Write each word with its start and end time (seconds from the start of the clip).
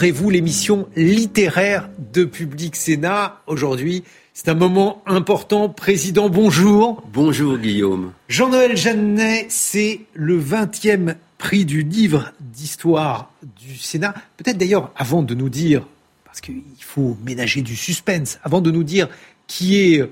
Livrez-vous 0.00 0.30
l'émission 0.30 0.88
littéraire 0.96 1.90
de 2.14 2.24
Public 2.24 2.74
Sénat. 2.74 3.42
Aujourd'hui, 3.46 4.02
c'est 4.32 4.48
un 4.48 4.54
moment 4.54 5.02
important. 5.04 5.68
Président, 5.68 6.30
bonjour. 6.30 7.02
Bonjour 7.12 7.58
Guillaume. 7.58 8.12
Jean-Noël 8.26 8.78
Jeannet, 8.78 9.44
c'est 9.50 10.00
le 10.14 10.40
20e 10.40 11.16
prix 11.36 11.66
du 11.66 11.82
livre 11.82 12.32
d'histoire 12.40 13.30
du 13.60 13.76
Sénat. 13.76 14.14
Peut-être 14.38 14.56
d'ailleurs, 14.56 14.90
avant 14.96 15.22
de 15.22 15.34
nous 15.34 15.50
dire, 15.50 15.86
parce 16.24 16.40
qu'il 16.40 16.62
faut 16.78 17.18
ménager 17.22 17.60
du 17.60 17.76
suspense, 17.76 18.38
avant 18.42 18.62
de 18.62 18.70
nous 18.70 18.84
dire 18.84 19.06
qui 19.48 19.82
est 19.82 20.10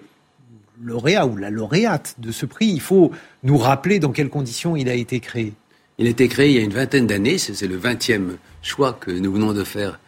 lauréat 0.82 1.26
ou 1.26 1.38
la 1.38 1.48
lauréate 1.48 2.16
de 2.18 2.30
ce 2.30 2.44
prix, 2.44 2.66
il 2.66 2.82
faut 2.82 3.10
nous 3.42 3.56
rappeler 3.56 4.00
dans 4.00 4.12
quelles 4.12 4.28
conditions 4.28 4.76
il 4.76 4.90
a 4.90 4.94
été 4.94 5.18
créé. 5.20 5.54
Il 5.96 6.06
a 6.06 6.10
été 6.10 6.28
créé 6.28 6.50
il 6.50 6.56
y 6.56 6.58
a 6.58 6.62
une 6.62 6.74
vingtaine 6.74 7.06
d'années, 7.06 7.38
c'est 7.38 7.66
le 7.66 7.78
20e 7.78 8.36
choix 8.68 8.92
que 8.92 9.10
nous 9.10 9.32
venons 9.32 9.52
de 9.52 9.64
faire 9.64 9.98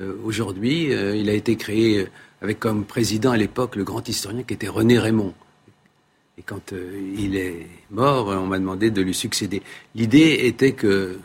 euh, 0.00 0.14
aujourd'hui. 0.24 0.92
Euh, 0.92 1.14
il 1.14 1.28
a 1.30 1.34
été 1.34 1.56
créé 1.56 2.00
euh, 2.00 2.06
avec 2.40 2.58
comme 2.58 2.84
président 2.84 3.30
à 3.30 3.36
l'époque 3.36 3.76
le 3.76 3.84
grand 3.84 4.08
historien 4.08 4.42
qui 4.42 4.54
était 4.54 4.68
René 4.68 4.98
Raymond. 4.98 5.34
Et 6.38 6.42
quand 6.42 6.72
il 7.18 7.34
est 7.34 7.66
mort, 7.90 8.26
on 8.28 8.44
m'a 8.44 8.58
demandé 8.58 8.90
de 8.90 9.00
lui 9.00 9.14
succéder. 9.14 9.62
L'idée 9.94 10.40
était 10.42 10.72
que 10.72 11.18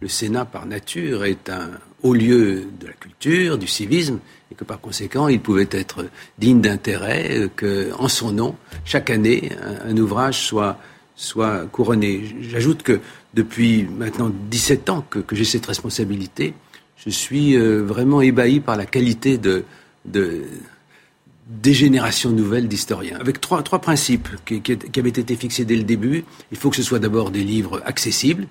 le 0.00 0.08
Sénat, 0.08 0.44
par 0.44 0.66
nature, 0.66 1.24
est 1.24 1.48
un 1.48 1.70
haut 2.02 2.12
lieu 2.12 2.66
de 2.78 2.88
la 2.88 2.92
culture, 2.92 3.56
du 3.56 3.66
civisme, 3.66 4.18
et 4.52 4.54
que 4.54 4.64
par 4.64 4.78
conséquent, 4.78 5.28
il 5.28 5.40
pouvait 5.40 5.68
être 5.70 6.04
digne 6.36 6.60
d'intérêt 6.60 7.48
que, 7.56 7.90
en 7.98 8.08
son 8.08 8.32
nom, 8.32 8.54
chaque 8.84 9.08
année, 9.08 9.50
un, 9.82 9.96
ouvrage 9.96 10.38
soit, 10.42 10.76
soit 11.16 11.64
couronné. 11.72 12.24
J'ajoute 12.42 12.82
que 12.82 13.00
depuis 13.34 13.84
maintenant 13.84 14.30
17 14.50 14.90
ans 14.90 15.04
que, 15.08 15.22
j'ai 15.34 15.44
cette 15.44 15.66
responsabilité, 15.66 16.54
je 16.96 17.10
suis 17.10 17.56
euh, 17.56 17.82
vraiment 17.82 18.20
ébahi 18.20 18.60
par 18.60 18.76
la 18.76 18.86
qualité 18.86 19.38
de, 19.38 19.64
des 20.04 21.74
générations 21.74 22.30
nouvelles 22.30 22.68
d'historiens. 22.68 23.18
Avec 23.18 23.40
trois, 23.40 23.62
trois 23.62 23.80
principes 23.80 24.28
qui, 24.44 24.62
avaient 24.98 25.08
été 25.08 25.36
fixés 25.36 25.64
dès 25.64 25.76
le 25.76 25.84
début. 25.84 26.24
Il 26.50 26.58
faut 26.58 26.70
que 26.70 26.76
ce 26.76 26.82
soit 26.82 26.98
d'abord 26.98 27.30
des 27.30 27.44
livres 27.44 27.82
accessibles, 27.84 28.46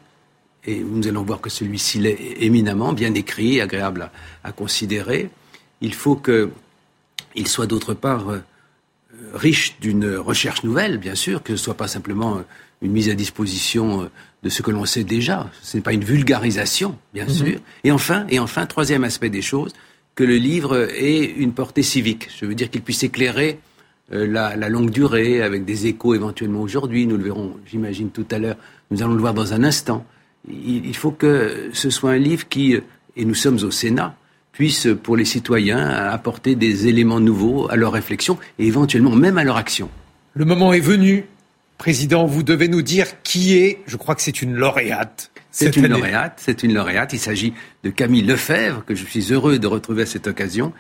et 0.66 0.80
nous 0.80 1.07
allons 1.07 1.23
voir 1.23 1.39
que 1.39 1.50
celui-ci 1.50 2.00
l'est 2.00 2.17
éminemment, 2.39 2.94
bien 2.94 3.13
écrit, 3.13 3.61
agréable 3.61 4.11
à, 4.44 4.52
considérer. 4.52 5.30
Il 5.81 5.94
faut 5.94 6.16
qu'il 6.16 7.47
soit 7.47 7.67
d'autre 7.67 7.94
part 7.94 8.30
euh, 8.30 8.41
riche 9.33 9.80
d'une 9.80 10.16
recherche 10.16 10.63
nouvelle, 10.63 10.97
bien 10.97 11.16
sûr, 11.16 11.41
que 11.44 11.50
ce 11.50 11.61
ne 11.61 11.63
soit 11.63 11.77
pas 11.77 11.88
simplement 11.88 12.41
une 12.81 12.91
mise 12.91 13.09
à 13.09 13.13
disposition 13.13 14.03
euh, 14.03 14.09
de 14.43 14.49
ce 14.49 14.61
que 14.61 14.71
l'on 14.71 14.85
sait 14.85 15.03
déjà. 15.03 15.49
Ce 15.61 15.77
n'est 15.77 15.83
pas 15.83 15.93
une 15.93 16.03
vulgarisation, 16.03 16.97
bien 17.13 17.25
mhm. 17.25 17.29
sûr. 17.29 17.59
Et 17.83 17.91
enfin, 17.91 18.25
et 18.29 18.39
enfin, 18.39 18.65
troisième 18.65 19.03
aspect 19.03 19.29
des 19.29 19.41
choses, 19.41 19.73
que 20.15 20.23
le 20.23 20.35
livre 20.35 20.89
ait 20.95 21.23
une 21.23 21.53
portée 21.53 21.83
civique. 21.83 22.29
Je 22.39 22.45
veux 22.45 22.55
dire 22.55 22.69
qu'il 22.69 22.81
puisse 22.81 23.03
éclairer 23.03 23.59
euh, 24.11 24.27
la, 24.27 24.69
longue 24.69 24.89
durée, 24.89 25.41
avec 25.41 25.65
des 25.65 25.87
échos 25.87 26.13
éventuellement 26.13 26.61
aujourd'hui. 26.61 27.05
Nous 27.05 27.17
le 27.17 27.23
verrons, 27.23 27.55
j'imagine, 27.66 28.09
tout 28.09 28.25
à 28.31 28.39
l'heure. 28.39 28.57
Nous 28.91 29.03
allons 29.03 29.13
le 29.13 29.19
voir 29.19 29.33
dans 29.33 29.53
un 29.53 29.63
instant. 29.63 30.05
Il, 30.49 30.95
faut 30.95 31.11
que 31.11 31.69
ce 31.73 31.89
soit 31.89 32.11
un 32.11 32.17
livre 32.17 32.47
qui, 32.47 32.75
et 33.16 33.25
nous 33.25 33.35
sommes 33.35 33.59
au 33.63 33.72
Sénat, 33.72 34.16
puisse, 34.51 34.88
pour 35.03 35.16
les 35.16 35.25
citoyens, 35.25 35.88
apporter 35.88 36.55
des 36.55 36.88
éléments 36.88 37.19
nouveaux 37.19 37.69
à 37.69 37.75
leur 37.75 37.91
réflexion 37.91 38.38
et 38.57 38.66
éventuellement 38.66 39.16
même 39.16 39.38
à 39.38 39.44
leur 39.44 39.57
action. 39.57 39.89
Le 40.33 40.45
moment 40.45 40.73
est 40.73 40.79
venu 40.79 41.25
Président, 41.79 42.25
vous 42.25 42.44
devez 42.44 42.67
nous 42.67 42.81
dire 42.81 43.23
qui 43.23 43.57
est, 43.57 43.79
je 43.88 43.95
crois 43.95 44.13
que 44.13 44.22
c'est 44.22 44.41
une 44.41 44.53
lauréate. 44.53 45.31
C'est 45.50 45.78
une 45.78 45.88
lauréate, 45.88 46.34
c'est 46.35 46.62
une 46.62 46.73
lauréate. 46.73 47.13
Il 47.13 47.19
s'agit 47.19 47.53
de 47.85 47.90
Camille 47.90 48.22
Lefebvre, 48.22 48.84
que 48.84 48.95
je 48.95 49.06
suis 49.06 49.31
heureux 49.31 49.59
de 49.59 49.66
retrouver 49.66 50.03
à 50.03 50.06
cette 50.06 50.28
occasion. 50.28 50.73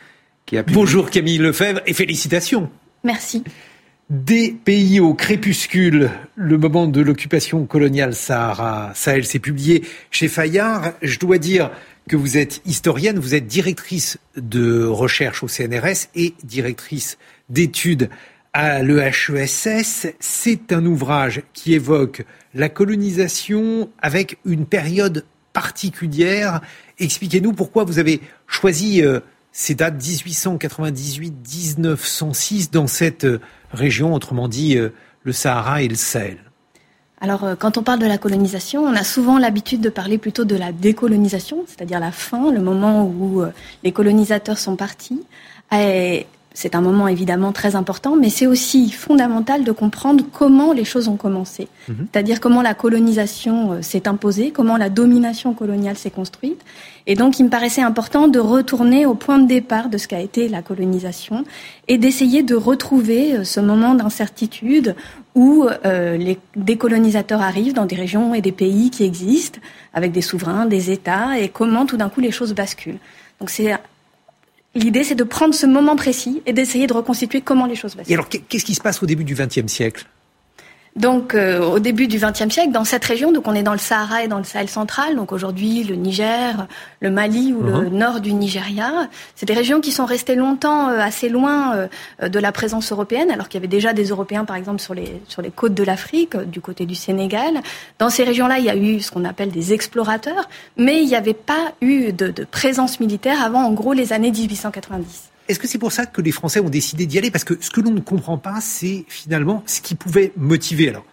Qui 0.45 0.57
a 0.57 0.63
Bonjour 0.63 1.09
Camille 1.09 1.37
Lefebvre 1.37 1.79
et 1.85 1.93
félicitations. 1.93 2.69
Merci. 3.05 3.45
Des 4.09 4.51
pays 4.51 4.99
au 4.99 5.13
crépuscule, 5.13 6.11
le 6.35 6.57
moment 6.57 6.85
de 6.85 6.99
l'occupation 6.99 7.65
coloniale 7.65 8.13
Sahara, 8.13 8.91
Sahel, 8.93 9.23
s'est 9.23 9.39
publié 9.39 9.85
chez 10.11 10.27
Fayard. 10.27 10.91
Je 11.01 11.17
dois 11.17 11.37
dire 11.37 11.71
que 12.09 12.17
vous 12.17 12.37
êtes 12.37 12.61
historienne, 12.65 13.19
vous 13.19 13.35
êtes 13.35 13.47
directrice 13.47 14.17
de 14.35 14.83
recherche 14.83 15.43
au 15.43 15.47
CNRS 15.47 16.09
et 16.13 16.33
directrice 16.43 17.17
d'études 17.47 18.09
à 18.53 18.81
l'EHESS. 18.81 20.07
C'est 20.19 20.73
un 20.73 20.83
ouvrage 20.85 21.41
qui 21.53 21.73
évoque 21.73 22.25
la 22.53 22.69
colonisation 22.69 23.89
avec 24.01 24.37
une 24.45 24.65
période 24.65 25.25
particulière. 25.53 26.61
Expliquez-nous 26.99 27.53
pourquoi 27.53 27.83
vous 27.83 27.97
avez 27.99 28.21
choisi 28.47 29.03
euh, 29.03 29.19
ces 29.51 29.75
dates 29.75 30.01
1898-1906 30.01 32.71
dans 32.71 32.87
cette 32.87 33.25
euh, 33.25 33.41
région, 33.71 34.13
autrement 34.13 34.47
dit 34.47 34.77
euh, 34.77 34.93
le 35.23 35.31
Sahara 35.31 35.81
et 35.81 35.87
le 35.87 35.95
Sahel. 35.95 36.37
Alors, 37.21 37.45
quand 37.59 37.77
on 37.77 37.83
parle 37.83 37.99
de 37.99 38.05
la 38.05 38.17
colonisation, 38.17 38.83
on 38.83 38.95
a 38.95 39.03
souvent 39.03 39.37
l'habitude 39.37 39.81
de 39.81 39.89
parler 39.89 40.17
plutôt 40.17 40.45
de 40.45 40.55
la 40.55 40.71
décolonisation, 40.71 41.65
c'est-à-dire 41.67 41.99
la 41.99 42.13
fin, 42.13 42.49
le 42.49 42.61
moment 42.61 43.03
où 43.03 43.43
les 43.83 43.91
colonisateurs 43.91 44.57
sont 44.57 44.77
partis. 44.77 45.21
C'est 46.53 46.73
un 46.73 46.81
moment 46.81 47.07
évidemment 47.07 47.51
très 47.51 47.75
important, 47.75 48.15
mais 48.15 48.29
c'est 48.29 48.47
aussi 48.47 48.89
fondamental 48.91 49.63
de 49.63 49.71
comprendre 49.71 50.23
comment 50.31 50.73
les 50.73 50.83
choses 50.83 51.07
ont 51.07 51.15
commencé. 51.15 51.67
Mhm. 51.87 52.07
C'est-à-dire 52.11 52.39
comment 52.39 52.61
la 52.61 52.73
colonisation 52.73 53.73
euh, 53.73 53.81
s'est 53.81 54.07
imposée, 54.07 54.51
comment 54.51 54.75
la 54.75 54.89
domination 54.89 55.53
coloniale 55.53 55.95
s'est 55.95 56.09
construite. 56.09 56.59
Et 57.05 57.15
donc, 57.15 57.39
il 57.39 57.45
me 57.45 57.49
paraissait 57.49 57.81
important 57.81 58.27
de 58.27 58.39
retourner 58.39 59.05
au 59.05 59.13
point 59.13 59.37
de 59.37 59.47
départ 59.47 59.89
de 59.89 59.97
ce 59.97 60.07
qu'a 60.07 60.19
été 60.19 60.49
la 60.49 60.61
colonisation 60.61 61.43
et 61.87 61.97
d'essayer 61.97 62.41
de 62.41 62.55
retrouver 62.55 63.35
euh, 63.35 63.43
ce 63.43 63.59
moment 63.59 63.93
d'incertitude 63.93 64.95
où 65.35 65.67
euh, 65.85 66.17
les 66.17 66.39
décolonisateurs 66.55 67.41
arrivent 67.41 67.73
dans 67.73 67.85
des 67.85 67.95
régions 67.95 68.33
et 68.33 68.41
des 68.41 68.51
pays 68.51 68.89
qui 68.89 69.03
existent, 69.03 69.59
avec 69.93 70.11
des 70.11 70.21
souverains, 70.21 70.65
des 70.65 70.89
États, 70.89 71.39
et 71.39 71.47
comment 71.47 71.85
tout 71.85 71.95
d'un 71.95 72.09
coup 72.09 72.21
les 72.21 72.31
choses 72.31 72.53
basculent. 72.53 72.99
Donc 73.39 73.49
c'est 73.49 73.71
L'idée, 74.75 75.03
c'est 75.03 75.15
de 75.15 75.23
prendre 75.23 75.53
ce 75.53 75.65
moment 75.65 75.95
précis 75.95 76.41
et 76.45 76.53
d'essayer 76.53 76.85
de 76.85 76.93
reconstituer 76.93 77.41
comment 77.41 77.65
les 77.65 77.75
choses 77.75 77.95
vont. 77.95 78.03
Et 78.07 78.13
alors, 78.13 78.29
qu'est-ce 78.29 78.65
qui 78.65 78.75
se 78.75 78.81
passe 78.81 79.01
au 79.01 79.05
début 79.05 79.23
du 79.23 79.33
XXe 79.33 79.67
siècle? 79.67 80.05
Donc, 80.95 81.35
euh, 81.35 81.59
au 81.61 81.79
début 81.79 82.07
du 82.07 82.17
XXe 82.17 82.49
siècle, 82.49 82.71
dans 82.71 82.83
cette 82.83 83.05
région, 83.05 83.31
donc 83.31 83.47
on 83.47 83.53
est 83.53 83.63
dans 83.63 83.73
le 83.73 83.77
Sahara 83.79 84.23
et 84.23 84.27
dans 84.27 84.39
le 84.39 84.43
Sahel 84.43 84.67
central, 84.67 85.15
donc 85.15 85.31
aujourd'hui 85.31 85.83
le 85.83 85.95
Niger, 85.95 86.67
le 86.99 87.11
Mali 87.11 87.53
ou 87.53 87.61
le 87.61 87.71
uh-huh. 87.71 87.89
nord 87.89 88.19
du 88.21 88.33
Nigeria, 88.33 89.07
c'est 89.35 89.45
des 89.45 89.53
régions 89.53 89.81
qui 89.81 89.91
sont 89.91 90.05
restées 90.05 90.35
longtemps 90.35 90.89
euh, 90.89 90.99
assez 90.99 91.29
loin 91.29 91.87
euh, 92.21 92.27
de 92.29 92.39
la 92.39 92.51
présence 92.51 92.91
européenne, 92.91 93.29
alors 93.31 93.47
qu'il 93.47 93.59
y 93.59 93.61
avait 93.61 93.67
déjà 93.67 93.93
des 93.93 94.05
Européens, 94.05 94.45
par 94.45 94.55
exemple, 94.55 94.81
sur 94.81 94.93
les 94.93 95.21
sur 95.27 95.41
les 95.41 95.51
côtes 95.51 95.73
de 95.75 95.83
l'Afrique, 95.83 96.35
du 96.35 96.59
côté 96.59 96.85
du 96.85 96.95
Sénégal. 96.95 97.61
Dans 97.99 98.09
ces 98.09 98.23
régions-là, 98.23 98.59
il 98.59 98.65
y 98.65 98.69
a 98.69 98.75
eu 98.75 98.99
ce 98.99 99.11
qu'on 99.11 99.25
appelle 99.25 99.51
des 99.51 99.73
explorateurs, 99.73 100.49
mais 100.75 101.01
il 101.01 101.07
n'y 101.07 101.15
avait 101.15 101.33
pas 101.33 101.73
eu 101.81 102.11
de, 102.11 102.27
de 102.27 102.43
présence 102.43 102.99
militaire 102.99 103.43
avant, 103.43 103.63
en 103.63 103.71
gros, 103.71 103.93
les 103.93 104.11
années 104.11 104.31
1890. 104.31 105.29
Est-ce 105.49 105.57
que 105.57 105.67
c'est 105.67 105.79
pour 105.79 105.91
ça 105.91 106.05
que 106.05 106.21
les 106.21 106.31
Français 106.31 106.59
ont 106.59 106.69
décidé 106.69 107.07
d'y 107.07 107.17
aller? 107.17 107.31
Parce 107.31 107.43
que 107.43 107.57
ce 107.59 107.71
que 107.71 107.81
l'on 107.81 107.89
ne 107.89 108.01
comprend 108.01 108.37
pas, 108.37 108.61
c'est 108.61 109.03
finalement 109.07 109.63
ce 109.65 109.81
qui 109.81 109.95
pouvait 109.95 110.31
motiver. 110.37 110.89
Alors, 110.89 111.05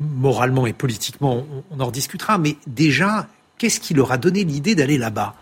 moralement 0.00 0.66
et 0.66 0.72
politiquement, 0.72 1.44
on, 1.70 1.80
en 1.80 1.86
rediscutera, 1.86 2.38
mais 2.38 2.56
déjà, 2.66 3.28
qu'est-ce 3.58 3.80
qui 3.80 3.92
leur 3.92 4.10
a 4.10 4.16
donné 4.16 4.42
l'idée 4.44 4.74
d'aller 4.74 4.96
là-bas? 4.96 5.34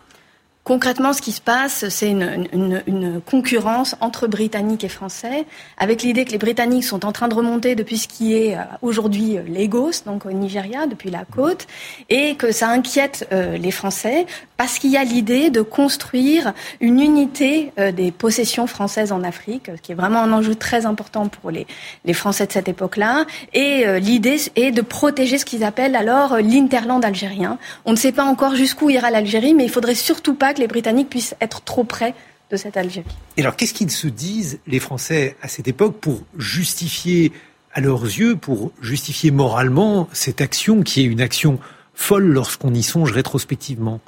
Concrètement, 0.64 1.12
ce 1.12 1.20
qui 1.20 1.32
se 1.32 1.41
passe, 1.41 1.88
c'est 1.88 2.09
une, 2.09 3.20
concurrence 3.26 3.97
entre 4.00 4.29
Britanniques 4.29 4.85
et 4.85 4.88
Français, 4.88 5.44
avec 5.76 6.03
l'idée 6.03 6.25
que 6.25 6.31
les 6.31 6.38
Britanniques 6.38 6.85
sont 6.85 7.05
en 7.05 7.11
train 7.11 7.26
de 7.26 7.35
remonter 7.35 7.75
depuis 7.75 7.99
ce 7.99 8.06
qui 8.06 8.35
est 8.35 8.55
euh, 8.55 8.61
aujourd'hui 8.81 9.38
euh, 9.38 9.43
Lagos, 9.49 10.05
donc 10.06 10.25
au 10.25 10.31
Nigeria, 10.31 10.87
depuis 10.87 11.11
la 11.11 11.25
côte, 11.25 11.67
et 12.11 12.37
que 12.37 12.53
ça 12.53 12.69
inquiète 12.69 13.26
euh, 13.32 13.56
les 13.56 13.73
Français 13.73 14.25
parce 14.56 14.79
qu'il 14.79 14.91
y 14.91 14.97
a 14.97 15.03
l'idée 15.03 15.50
de 15.50 15.62
construire 15.62 16.53
une 16.81 17.00
unité 17.00 17.73
des 17.97 18.12
possessions 18.12 18.69
françaises 18.69 19.11
en 19.11 19.25
Afrique, 19.25 19.69
ce 19.75 19.81
qui 19.81 19.91
est 19.91 19.97
vraiment 19.97 20.20
un 20.20 20.32
enjeu 20.32 20.55
très 20.55 20.87
important 20.87 21.26
pour 21.26 21.50
les, 21.50 21.67
Français 22.12 22.47
de 22.47 22.53
cette 22.53 22.69
époque-là. 22.69 23.25
Et 23.55 23.85
l'idée 23.99 24.37
est 24.55 24.70
de 24.70 24.82
protéger 24.82 25.38
ce 25.38 25.44
qu'ils 25.44 25.65
appellent 25.65 25.97
alors 25.97 26.37
l'interland 26.37 27.05
algérien. 27.05 27.58
On 27.85 27.91
ne 27.91 27.97
sait 27.97 28.12
pas 28.12 28.23
encore 28.23 28.55
jusqu'où 28.55 28.88
ira 28.88 29.11
l'Algérie, 29.11 29.53
mais 29.53 29.65
il 29.65 29.70
faudrait 29.70 29.97
surtout 29.97 30.35
pas 30.35 30.52
que 30.55 30.61
les 30.61 30.69
Britanniques 30.69 31.11
puissent 31.11 31.35
être 31.41 31.63
trop 31.63 31.85
près 31.85 32.15
de 32.51 32.57
cette 32.57 32.77
Algérie. 32.77 33.07
Et 33.37 33.41
alors, 33.41 33.57
qu'est-ce 33.57 33.75
qu'ils 33.75 33.91
se 33.91 34.07
disent, 34.07 34.61
les 34.67 34.79
Français, 34.79 35.37
à 35.43 35.49
cette 35.49 35.69
époque, 35.69 35.97
pour 36.01 36.23
justifier, 36.39 37.33
à 37.73 37.81
leurs 37.81 38.05
yeux, 38.05 38.37
pour 38.37 38.73
justifier 38.83 39.31
moralement 39.31 40.09
cette 40.13 40.41
action 40.41 40.83
qui 40.83 41.01
est 41.01 41.05
une 41.05 41.21
action 41.21 41.59
folle 41.95 42.27
lorsqu'on 42.27 42.75
y 42.75 42.83
songe 42.83 43.13
rétrospectivement? 43.13 44.01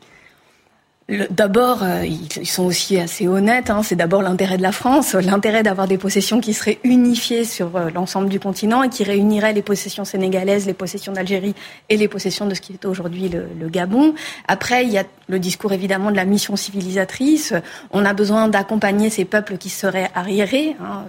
D'abord, 1.09 1.83
euh, 1.83 2.07
ils 2.07 2.47
sont 2.47 2.65
aussi 2.65 2.99
assez 2.99 3.29
honnêtes. 3.29 3.69
Hein. 3.69 3.83
C'est 3.83 3.95
d'abord 3.95 4.23
l'intérêt 4.23 4.57
de 4.57 4.63
la 4.63 4.73
France, 4.73 5.13
l'intérêt 5.13 5.63
d'avoir 5.63 5.87
des 5.87 5.99
possessions 5.99 6.41
qui 6.41 6.55
seraient 6.55 6.79
unifiées 6.83 7.45
sur 7.45 7.77
euh, 7.77 7.91
l'ensemble 7.91 8.31
du 8.31 8.41
continent 8.41 8.83
et 8.83 8.89
qui 8.89 9.05
réuniraient 9.05 9.53
les 9.53 9.61
possessions 9.61 10.07
sénégalaises, 10.07 10.65
les 10.67 10.73
possessions 10.73 11.13
d'Algérie 11.13 11.55
et 11.91 11.99
les 11.99 12.09
possessions 12.09 12.47
de 12.47 12.55
ce 12.55 12.63
qui 12.63 12.73
est 12.73 12.87
aujourd'hui 12.87 13.29
le, 13.29 13.49
le, 13.61 13.69
Gabon. 13.69 14.15
Après, 14.49 14.85
il 14.85 14.93
y 14.93 14.99
a 14.99 15.05
le 15.29 15.39
discours 15.39 15.75
évidemment 15.75 16.11
de 16.11 16.17
la 16.17 16.25
mission 16.25 16.57
civilisatrice. 16.57 17.53
On 17.91 18.07
a 18.07 18.15
besoin 18.15 18.49
d'accompagner 18.49 19.11
ces 19.11 19.27
peuples 19.27 19.59
qui 19.59 19.69
seraient 19.69 20.11
arriérés. 20.15 20.75
Hein 20.81 21.05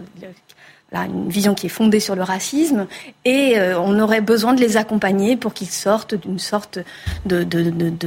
une 0.94 1.30
vision 1.30 1.56
qui 1.56 1.66
est 1.66 1.70
fondée 1.70 2.00
sur 2.00 2.16
le 2.16 2.24
racisme, 2.24 2.88
et 3.26 3.58
euh, 3.58 3.80
on 3.80 4.00
aurait 4.00 4.22
besoin 4.22 4.54
de 4.54 4.62
les 4.62 4.78
accompagner 4.78 5.36
pour 5.36 5.54
qu'ils 5.54 5.70
sortent 5.70 6.16
d'une 6.16 6.40
sorte 6.40 6.80
de, 7.26 7.44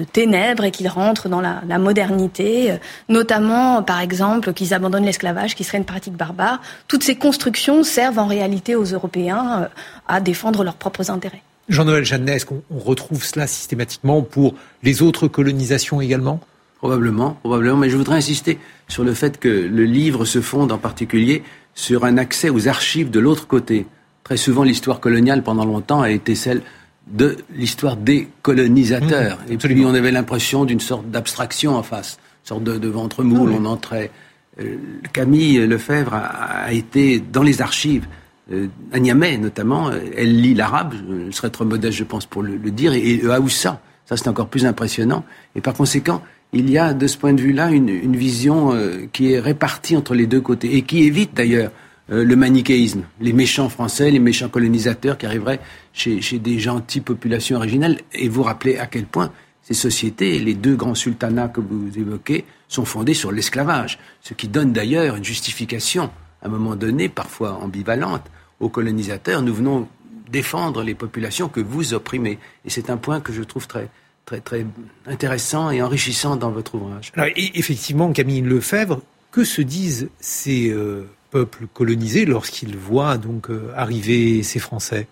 ténèbres 0.05 0.65
et 0.65 0.71
qu'ils 0.71 0.89
rentrent 0.89 1.29
dans 1.29 1.41
la, 1.41 1.79
modernité, 1.79 2.73
euh, 2.73 2.77
notamment, 3.09 3.83
par 3.83 4.01
exemple, 4.01 4.53
qu'ils 4.53 4.75
abandonnent 4.75 5.05
l'esclavage, 5.05 5.55
qui 5.55 5.65
serait 5.65 5.79
une 5.79 5.85
pratique 5.85 6.15
barbare. 6.15 6.61
Toutes 6.87 7.03
ces 7.03 7.17
constructions 7.17 7.83
servent 7.83 8.19
en 8.19 8.27
réalité 8.27 8.75
aux 8.75 8.85
Européens 8.85 9.63
euh, 9.63 9.69
à 10.07 10.21
défendre 10.21 10.65
leurs 10.65 10.77
propres 10.77 11.11
intérêts. 11.11 11.43
Jean-Noël 11.69 12.05
Jeannet, 12.05 12.37
est-ce 12.37 12.47
qu'on 12.47 12.63
retrouve 12.71 13.25
cela 13.25 13.47
systématiquement 13.47 14.23
pour 14.23 14.55
les 14.83 15.03
autres 15.03 15.29
colonisations 15.29 16.01
également? 16.01 16.41
Probablement, 16.79 17.33
probablement, 17.41 17.77
mais 17.77 17.91
je 17.91 17.97
voudrais 17.97 18.17
insister 18.17 18.59
sur 18.87 19.03
le 19.03 19.13
fait 19.13 19.41
que 19.41 19.49
le 19.49 19.85
livre 19.85 20.25
se 20.25 20.41
fonde 20.41 20.71
en 20.71 20.79
particulier 20.79 21.43
sur 21.75 22.05
un 22.05 22.17
accès 22.19 22.51
aux 22.51 22.69
archives 22.69 23.11
de 23.11 23.19
l'autre 23.19 23.49
côté. 23.49 23.87
Très 24.23 24.37
souvent, 24.37 24.63
l'histoire 24.63 25.01
coloniale, 25.01 25.43
pendant 25.43 25.65
longtemps, 25.65 26.03
a 26.03 26.11
été 26.11 26.37
celle 26.37 26.63
de 27.09 27.37
l'histoire 27.53 27.97
des 27.97 28.29
colonisateurs. 28.43 29.39
Mmh, 29.49 29.53
et 29.53 29.57
puis, 29.57 29.85
on 29.85 29.95
avait 29.95 30.13
l'impression 30.13 30.65
d'une 30.65 30.79
sorte 30.79 31.11
d'abstraction 31.11 31.75
en 31.75 31.83
face, 31.83 32.19
une 32.45 32.49
sorte 32.49 32.65
de, 32.65 32.89
ventre 32.89 33.25
moule, 33.25 33.51
on 33.51 33.65
entrait. 33.65 34.13
Euh, 34.61 34.77
Camille 35.13 35.67
Lefebvre 35.67 36.15
a, 36.15 36.73
été 36.73 37.19
dans 37.19 37.43
les 37.43 37.61
archives, 37.61 38.07
euh, 38.53 38.69
à 38.93 39.01
Niamey 39.01 39.37
notamment, 39.39 39.91
elle 40.17 40.41
lit 40.41 40.55
l'arabe, 40.55 40.95
je 41.29 41.35
serais 41.35 41.51
trop 41.51 41.65
modeste, 41.65 41.97
je 41.97 42.05
pense, 42.05 42.27
pour 42.27 42.43
le, 42.43 42.59
dire, 42.71 42.93
et, 42.93 43.01
et 43.01 43.17
le 43.17 43.33
Haoussa. 43.33 43.81
Ça, 44.05 44.17
c'est 44.17 44.29
encore 44.29 44.49
plus 44.49 44.65
impressionnant. 44.65 45.25
Et 45.55 45.61
par 45.61 45.75
conséquent, 45.75 46.23
il 46.53 46.71
y 46.71 46.79
a 46.79 46.95
de 46.95 47.07
ce 47.07 47.19
point 47.19 47.33
de 47.33 47.41
vue-là 47.41 47.71
une, 47.71 48.17
vision 48.17 48.73
euh, 48.73 49.07
qui 49.13 49.33
est 49.33 49.41
répartie 49.41 49.97
entre 49.97 50.15
les 50.15 50.27
deux 50.27 50.41
côtés 50.41 50.77
et 50.77 50.83
qui 50.83 51.05
évite 51.05 51.35
d'ailleurs 51.35 51.71
euh, 52.11 52.25
le 52.25 52.37
manichéisme, 52.37 53.03
les 53.21 53.35
méchants 53.35 53.69
français, 53.69 54.11
les 54.11 54.19
méchants 54.19 54.49
colonisateurs 54.49 55.19
qui 55.19 55.27
arriveraient 55.27 55.61
chez, 55.93 56.21
des 56.39 56.59
gentilles 56.59 57.03
populations 57.03 57.57
originales. 57.59 57.99
Et 58.15 58.29
vous 58.29 58.43
rappelez 58.43 58.79
à 58.79 58.87
quel 58.87 59.05
point 59.05 59.31
ces 59.63 59.75
sociétés, 59.75 60.39
les 60.39 60.55
deux 60.55 60.75
grands 60.75 60.95
sultanats 60.95 61.49
que 61.49 61.61
vous 61.61 61.91
évoquez, 61.99 62.47
sont 62.69 62.87
fondés 62.87 63.15
sur 63.15 63.31
l'esclavage, 63.31 63.99
ce 64.23 64.33
qui 64.33 64.49
donne 64.49 64.73
d'ailleurs 64.73 65.17
une 65.17 65.25
justification, 65.25 66.11
à 66.43 66.47
un 66.47 66.49
moment 66.49 66.77
donné, 66.77 67.11
parfois 67.11 67.59
ambivalente, 67.63 68.25
aux 68.61 68.71
colonisateurs. 68.71 69.43
Nous 69.43 69.55
venons 69.55 69.87
défendre 70.31 70.83
les 70.83 70.95
populations 70.95 71.49
que 71.49 71.61
vous 71.61 71.93
opprimez. 71.93 72.39
Et 72.65 72.71
c'est 72.71 72.89
un 72.89 72.97
point 72.97 73.21
que 73.21 73.33
je 73.33 73.43
trouve 73.43 73.67
très, 73.67 73.91
très, 74.29 74.41
très 74.41 74.67
intéressant 75.07 75.71
et 75.71 75.81
enrichissant 75.81 76.37
dans 76.37 76.51
votre 76.51 76.75
ouvrage. 76.75 77.13
Alors, 77.17 77.31
effectivement, 77.37 78.13
Camille 78.13 78.43
Lefebvre, 78.43 79.01
que 79.31 79.43
se 79.45 79.63
disent 79.63 80.11
ces 80.21 80.69
euh, 80.71 81.09
peuples 81.31 81.67
colonisés 81.73 82.27
lorsqu'ils 82.27 82.77
voient 82.77 83.17
donc 83.17 83.51
euh, 83.51 83.73
arriver 83.75 84.43
ces 84.43 84.59
Français? 84.59 85.07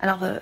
Alors, 0.00 0.22
euh, 0.22 0.38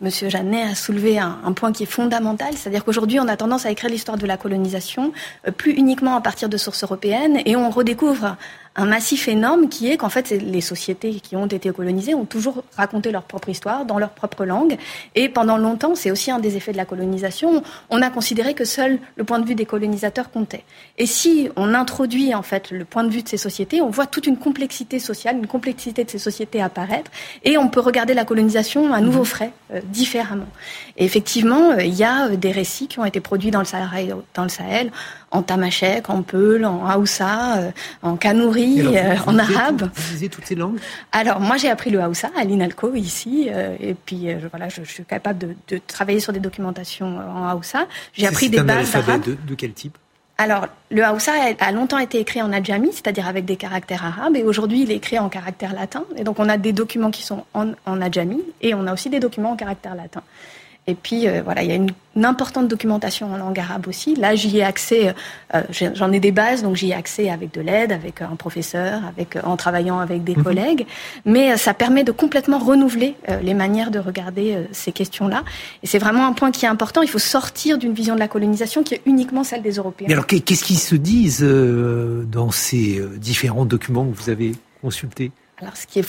Monsieur 0.00 0.30
Jeannet 0.30 0.62
a 0.62 0.74
soulevé 0.74 1.18
un, 1.18 1.38
un, 1.44 1.52
point 1.52 1.72
qui 1.72 1.82
est 1.82 1.90
fondamental, 1.90 2.54
c'est-à-dire 2.54 2.84
qu'aujourd'hui 2.84 3.20
on 3.20 3.28
a 3.28 3.36
tendance 3.36 3.64
à 3.64 3.70
écrire 3.70 3.90
l'histoire 3.90 4.18
de 4.18 4.26
la 4.26 4.36
colonisation 4.36 5.12
plus 5.56 5.72
uniquement 5.72 6.14
à 6.14 6.20
partir 6.20 6.50
de 6.50 6.58
sources 6.58 6.82
européennes 6.82 7.40
et 7.46 7.56
on 7.56 7.70
redécouvre 7.70 8.36
un 8.76 8.84
massif 8.84 9.26
énorme 9.28 9.68
qui 9.68 9.90
est 9.90 9.96
qu'en 9.96 10.08
fait, 10.08 10.30
les 10.30 10.60
sociétés 10.60 11.14
qui 11.14 11.34
ont 11.34 11.46
été 11.46 11.70
colonisées 11.70 12.14
ont 12.14 12.26
toujours 12.26 12.62
raconté 12.76 13.10
leur 13.10 13.22
propre 13.22 13.48
histoire 13.48 13.86
dans 13.86 13.98
leur 13.98 14.10
propre 14.10 14.44
langue. 14.44 14.76
Et 15.14 15.28
pendant 15.28 15.56
longtemps, 15.56 15.94
c'est 15.94 16.10
aussi 16.10 16.30
un 16.30 16.38
des 16.38 16.56
effets 16.56 16.72
de 16.72 16.76
la 16.76 16.84
colonisation, 16.84 17.62
on 17.90 18.02
a 18.02 18.10
considéré 18.10 18.54
que 18.54 18.64
seul 18.64 18.98
le 19.16 19.24
point 19.24 19.38
de 19.38 19.46
vue 19.46 19.54
des 19.54 19.66
colonisateurs 19.66 20.30
comptait. 20.30 20.64
Et 20.98 21.06
si 21.06 21.48
on 21.56 21.74
introduit 21.74 22.34
en 22.34 22.42
fait 22.42 22.70
le 22.70 22.84
point 22.84 23.04
de 23.04 23.10
vue 23.10 23.22
de 23.22 23.28
ces 23.28 23.36
sociétés, 23.38 23.80
on 23.80 23.90
voit 23.90 24.06
toute 24.06 24.26
une 24.26 24.36
complexité 24.36 24.98
sociale, 24.98 25.38
une 25.38 25.46
complexité 25.46 26.04
de 26.04 26.10
ces 26.10 26.18
sociétés 26.18 26.60
apparaître, 26.60 27.10
et 27.44 27.56
on 27.58 27.68
peut 27.68 27.80
regarder 27.80 28.14
la 28.14 28.24
colonisation 28.24 28.92
à 28.92 29.00
nouveau 29.00 29.20
mhm. 29.20 29.24
frais, 29.24 29.52
euh, 29.72 29.80
différemment. 29.84 30.48
Et 30.96 31.04
effectivement, 31.04 31.70
euh, 31.70 31.82
il 31.82 31.94
y 31.94 32.04
a 32.04 32.26
euh, 32.26 32.36
des 32.36 32.52
récits 32.52 32.88
qui 32.88 32.98
ont 32.98 33.04
été 33.04 33.20
produits 33.20 33.50
dans 33.50 33.60
le 33.60 33.64
Sahel, 33.64 34.16
dans 34.34 34.42
le 34.42 34.48
Sahel 34.48 34.90
en 35.36 35.42
tamashek, 35.42 36.08
en 36.10 36.22
peul, 36.22 36.64
en 36.64 36.88
haoussa, 36.90 37.58
euh, 37.58 37.70
en 38.02 38.16
kanouri, 38.16 38.80
euh, 38.80 39.14
en 39.26 39.38
arabe. 39.38 39.90
Vous 39.94 40.12
lisez 40.12 40.28
toutes 40.28 40.46
ces 40.46 40.54
langues? 40.54 40.78
Alors 41.12 41.40
moi 41.40 41.56
j'ai 41.56 41.70
appris 41.70 41.90
le 41.90 42.00
haoussa 42.00 42.30
à 42.36 42.44
l'INALCO 42.44 42.94
ici, 42.94 43.48
euh, 43.50 43.76
et 43.80 43.94
puis 43.94 44.28
voilà, 44.50 44.68
je, 44.68 44.82
suis 44.82 45.04
capable 45.04 45.56
de, 45.68 45.80
travailler 45.86 46.20
sur 46.20 46.32
des 46.32 46.40
documentations 46.40 47.18
en 47.18 47.50
haoussa. 47.50 47.86
J'ai 48.14 48.26
appris 48.26 48.48
des 48.48 48.60
bases 48.60 48.92
d'arabe. 48.92 49.22
De, 49.22 49.36
de 49.46 49.54
quel 49.54 49.72
type? 49.72 49.96
Alors, 50.38 50.66
le 50.90 51.02
Haoussa 51.02 51.32
a 51.58 51.72
longtemps 51.72 51.96
été 51.96 52.20
écrit 52.20 52.42
en 52.42 52.52
adjami, 52.52 52.90
c'est-à-dire 52.92 53.26
avec 53.26 53.46
des 53.46 53.56
caractères 53.56 54.04
arabes, 54.04 54.36
et 54.36 54.42
aujourd'hui 54.42 54.82
il 54.82 54.90
est 54.90 54.96
écrit 54.96 55.18
en 55.18 55.30
caractère 55.30 55.72
latin. 55.72 56.04
Et 56.14 56.24
donc 56.24 56.38
on 56.38 56.48
a 56.50 56.58
des 56.58 56.74
documents 56.74 57.10
qui 57.10 57.22
sont 57.22 57.44
en, 57.54 57.68
en 57.86 58.02
adjami, 58.02 58.42
et 58.60 58.74
on 58.74 58.86
a 58.86 58.92
aussi 58.92 59.08
des 59.08 59.18
documents 59.18 59.52
en 59.52 59.56
caractère 59.56 59.94
latin. 59.94 60.22
Et 60.88 60.94
puis 60.94 61.26
euh, 61.26 61.42
voilà, 61.44 61.64
il 61.64 61.68
y 61.68 61.72
a 61.72 61.74
une, 61.74 61.90
importante 62.24 62.68
documentation 62.68 63.30
en 63.30 63.36
langue 63.36 63.58
arabe 63.58 63.88
aussi. 63.88 64.14
Là, 64.14 64.34
j'y 64.36 64.58
ai 64.58 64.62
accès, 64.62 65.14
euh, 65.54 65.62
j'en 65.94 66.12
ai 66.12 66.20
des 66.20 66.32
bases, 66.32 66.62
donc 66.62 66.76
j'y 66.76 66.90
ai 66.90 66.94
accès 66.94 67.28
avec 67.28 67.52
de 67.52 67.60
l'aide, 67.60 67.92
avec 67.92 68.22
un 68.22 68.36
professeur, 68.36 69.02
avec 69.04 69.36
en 69.44 69.56
travaillant 69.56 69.98
avec 69.98 70.24
des 70.24 70.34
mhm. 70.34 70.42
collègues. 70.42 70.86
Mais 71.26 71.52
euh, 71.52 71.56
ça 71.56 71.74
permet 71.74 72.04
de 72.04 72.12
complètement 72.12 72.58
renouveler 72.58 73.16
les 73.42 73.52
manières 73.52 73.90
de 73.90 73.98
regarder 73.98 74.56
ces 74.72 74.92
questions-là. 74.92 75.42
Et 75.82 75.86
c'est 75.86 75.98
vraiment 75.98 76.26
un 76.26 76.32
point 76.32 76.52
qui 76.52 76.64
est 76.64 76.68
important. 76.68 77.02
Il 77.02 77.08
faut 77.08 77.18
sortir 77.18 77.76
d'une 77.76 77.92
vision 77.92 78.14
de 78.14 78.20
la 78.20 78.28
colonisation 78.28 78.82
qui 78.82 78.94
est 78.94 79.02
uniquement 79.04 79.44
celle 79.44 79.62
des 79.62 79.72
Européens. 79.72 80.06
Mais 80.08 80.14
alors, 80.14 80.26
qu'est-ce 80.26 80.64
qu'ils 80.64 80.78
se 80.78 80.94
disent 80.94 81.42
dans 81.42 82.50
ces 82.50 83.02
différents 83.16 83.66
documents 83.66 84.06
que 84.06 84.16
vous 84.16 84.30
avez 84.30 84.52
consultés? 84.80 85.32
Alors, 85.58 85.72
ce 85.74 85.86
qui 85.86 86.00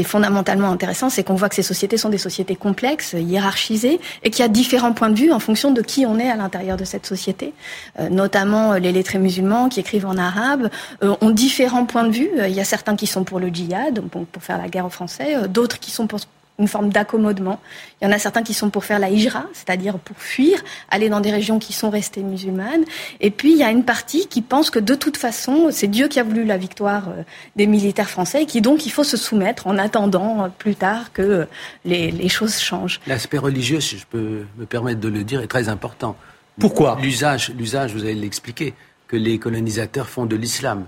est, 0.00 0.02
fondamentalement 0.02 0.68
intéressant, 0.68 1.10
c'est 1.10 1.22
qu'on 1.22 1.36
voit 1.36 1.48
que 1.48 1.54
ces 1.54 1.62
sociétés 1.62 1.96
sont 1.96 2.08
des 2.08 2.18
sociétés 2.18 2.56
complexes, 2.56 3.14
hiérarchisées, 3.16 4.00
et 4.24 4.30
qu'il 4.30 4.42
y 4.42 4.44
a 4.44 4.48
différents 4.48 4.92
points 4.92 5.10
de 5.10 5.18
vue 5.18 5.30
en 5.30 5.38
fonction 5.38 5.70
de 5.70 5.80
qui 5.80 6.04
on 6.06 6.18
est 6.18 6.28
à 6.28 6.34
l'intérieur 6.34 6.76
de 6.76 6.84
cette 6.84 7.06
société. 7.06 7.52
Euh, 8.00 8.08
notamment 8.08 8.72
euh, 8.72 8.78
les 8.80 8.90
lettrés 8.90 9.20
musulmans 9.20 9.68
qui 9.68 9.78
écrivent 9.78 10.06
en 10.06 10.16
arabe 10.16 10.70
euh, 11.04 11.14
ont 11.20 11.30
différents 11.30 11.86
points 11.86 12.02
de 12.02 12.12
vue. 12.12 12.30
Il 12.48 12.54
y 12.54 12.60
a 12.60 12.64
certains 12.64 12.96
qui 12.96 13.06
sont 13.06 13.22
pour 13.22 13.38
le 13.38 13.46
djihad, 13.46 14.00
pour 14.00 14.42
faire 14.42 14.58
la 14.58 14.68
guerre 14.68 14.86
aux 14.86 14.90
Français, 14.90 15.46
d'autres 15.48 15.78
qui 15.78 15.92
sont 15.92 16.08
pour 16.08 16.18
une 16.58 16.68
forme 16.68 16.90
d'accommodement. 16.90 17.60
Il 18.00 18.06
y 18.06 18.08
en 18.08 18.12
a 18.12 18.18
certains 18.18 18.42
qui 18.42 18.54
sont 18.54 18.70
pour 18.70 18.84
faire 18.84 18.98
la 18.98 19.10
hijra, 19.10 19.46
c'est-à-dire 19.52 19.98
pour 19.98 20.16
fuir, 20.18 20.62
aller 20.90 21.08
dans 21.08 21.20
des 21.20 21.30
régions 21.30 21.58
qui 21.58 21.72
sont 21.72 21.90
restées 21.90 22.22
musulmanes. 22.22 22.84
Et 23.20 23.30
puis 23.30 23.52
il 23.52 23.58
y 23.58 23.62
a 23.62 23.70
une 23.70 23.84
partie 23.84 24.26
qui 24.26 24.42
pense 24.42 24.70
que 24.70 24.78
de 24.78 24.94
toute 24.94 25.16
façon, 25.16 25.68
c'est 25.70 25.86
Dieu 25.86 26.08
qui 26.08 26.18
a 26.18 26.22
voulu 26.22 26.44
la 26.44 26.56
victoire 26.56 27.08
euh, 27.08 27.22
des 27.56 27.66
militaires 27.66 28.10
français 28.10 28.42
et 28.42 28.46
qui 28.46 28.60
donc 28.60 28.86
il 28.86 28.90
faut 28.90 29.04
se 29.04 29.16
soumettre 29.16 29.66
en 29.66 29.78
attendant 29.78 30.44
euh, 30.44 30.48
plus 30.48 30.74
tard 30.74 31.12
que 31.12 31.22
euh, 31.22 31.44
les, 31.84 32.10
les 32.10 32.28
choses 32.28 32.58
changent. 32.58 33.00
L'aspect 33.06 33.38
religieux, 33.38 33.80
si 33.80 33.98
je 33.98 34.06
peux 34.06 34.44
me 34.56 34.66
permettre 34.66 35.00
de 35.00 35.08
le 35.08 35.24
dire, 35.24 35.40
est 35.40 35.46
très 35.46 35.68
important. 35.68 36.16
Pourquoi? 36.58 36.98
L'usage, 37.02 37.52
l'usage, 37.56 37.92
vous 37.92 38.02
allez 38.02 38.14
l'expliquer, 38.14 38.74
que 39.08 39.16
les 39.16 39.38
colonisateurs 39.38 40.08
font 40.08 40.26
de 40.26 40.36
l'islam 40.36 40.86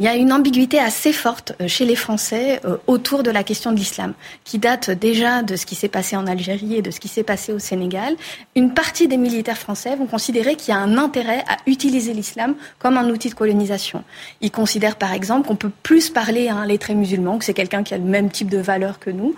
il 0.00 0.06
y 0.06 0.08
a 0.08 0.16
une 0.16 0.32
ambiguïté 0.32 0.80
assez 0.80 1.12
forte 1.12 1.52
euh, 1.60 1.68
chez 1.68 1.84
les 1.84 1.94
Français 1.94 2.58
euh, 2.64 2.78
autour 2.86 3.22
de 3.22 3.30
la 3.30 3.44
question 3.44 3.70
de 3.70 3.76
l'islam, 3.76 4.14
qui 4.44 4.58
date 4.58 4.90
déjà 4.90 5.42
de 5.42 5.56
ce 5.56 5.66
qui 5.66 5.74
s'est 5.74 5.88
passé 5.90 6.16
en 6.16 6.26
Algérie 6.26 6.76
et 6.76 6.82
de 6.82 6.90
ce 6.90 6.98
qui 7.00 7.08
s'est 7.08 7.22
passé 7.22 7.52
au 7.52 7.58
Sénégal. 7.58 8.16
Une 8.56 8.72
partie 8.72 9.08
des 9.08 9.18
militaires 9.18 9.58
français 9.58 9.96
vont 9.96 10.06
considérer 10.06 10.56
qu'il 10.56 10.72
y 10.72 10.76
a 10.76 10.80
un 10.80 10.96
intérêt 10.96 11.44
à 11.46 11.58
utiliser 11.66 12.14
l'islam 12.14 12.54
comme 12.78 12.96
un 12.96 13.10
outil 13.10 13.28
de 13.28 13.34
colonisation. 13.34 14.02
Ils 14.40 14.50
considèrent 14.50 14.96
par 14.96 15.12
exemple 15.12 15.46
qu'on 15.46 15.56
peut 15.56 15.70
plus 15.82 16.08
parler 16.08 16.48
à 16.48 16.56
un 16.56 16.66
lettré 16.66 16.94
musulman, 16.94 17.36
que 17.36 17.44
c'est 17.44 17.52
quelqu'un 17.52 17.82
qui 17.82 17.92
a 17.92 17.98
le 17.98 18.04
même 18.04 18.30
type 18.30 18.48
de 18.48 18.58
valeurs 18.58 19.00
que 19.00 19.10
nous, 19.10 19.34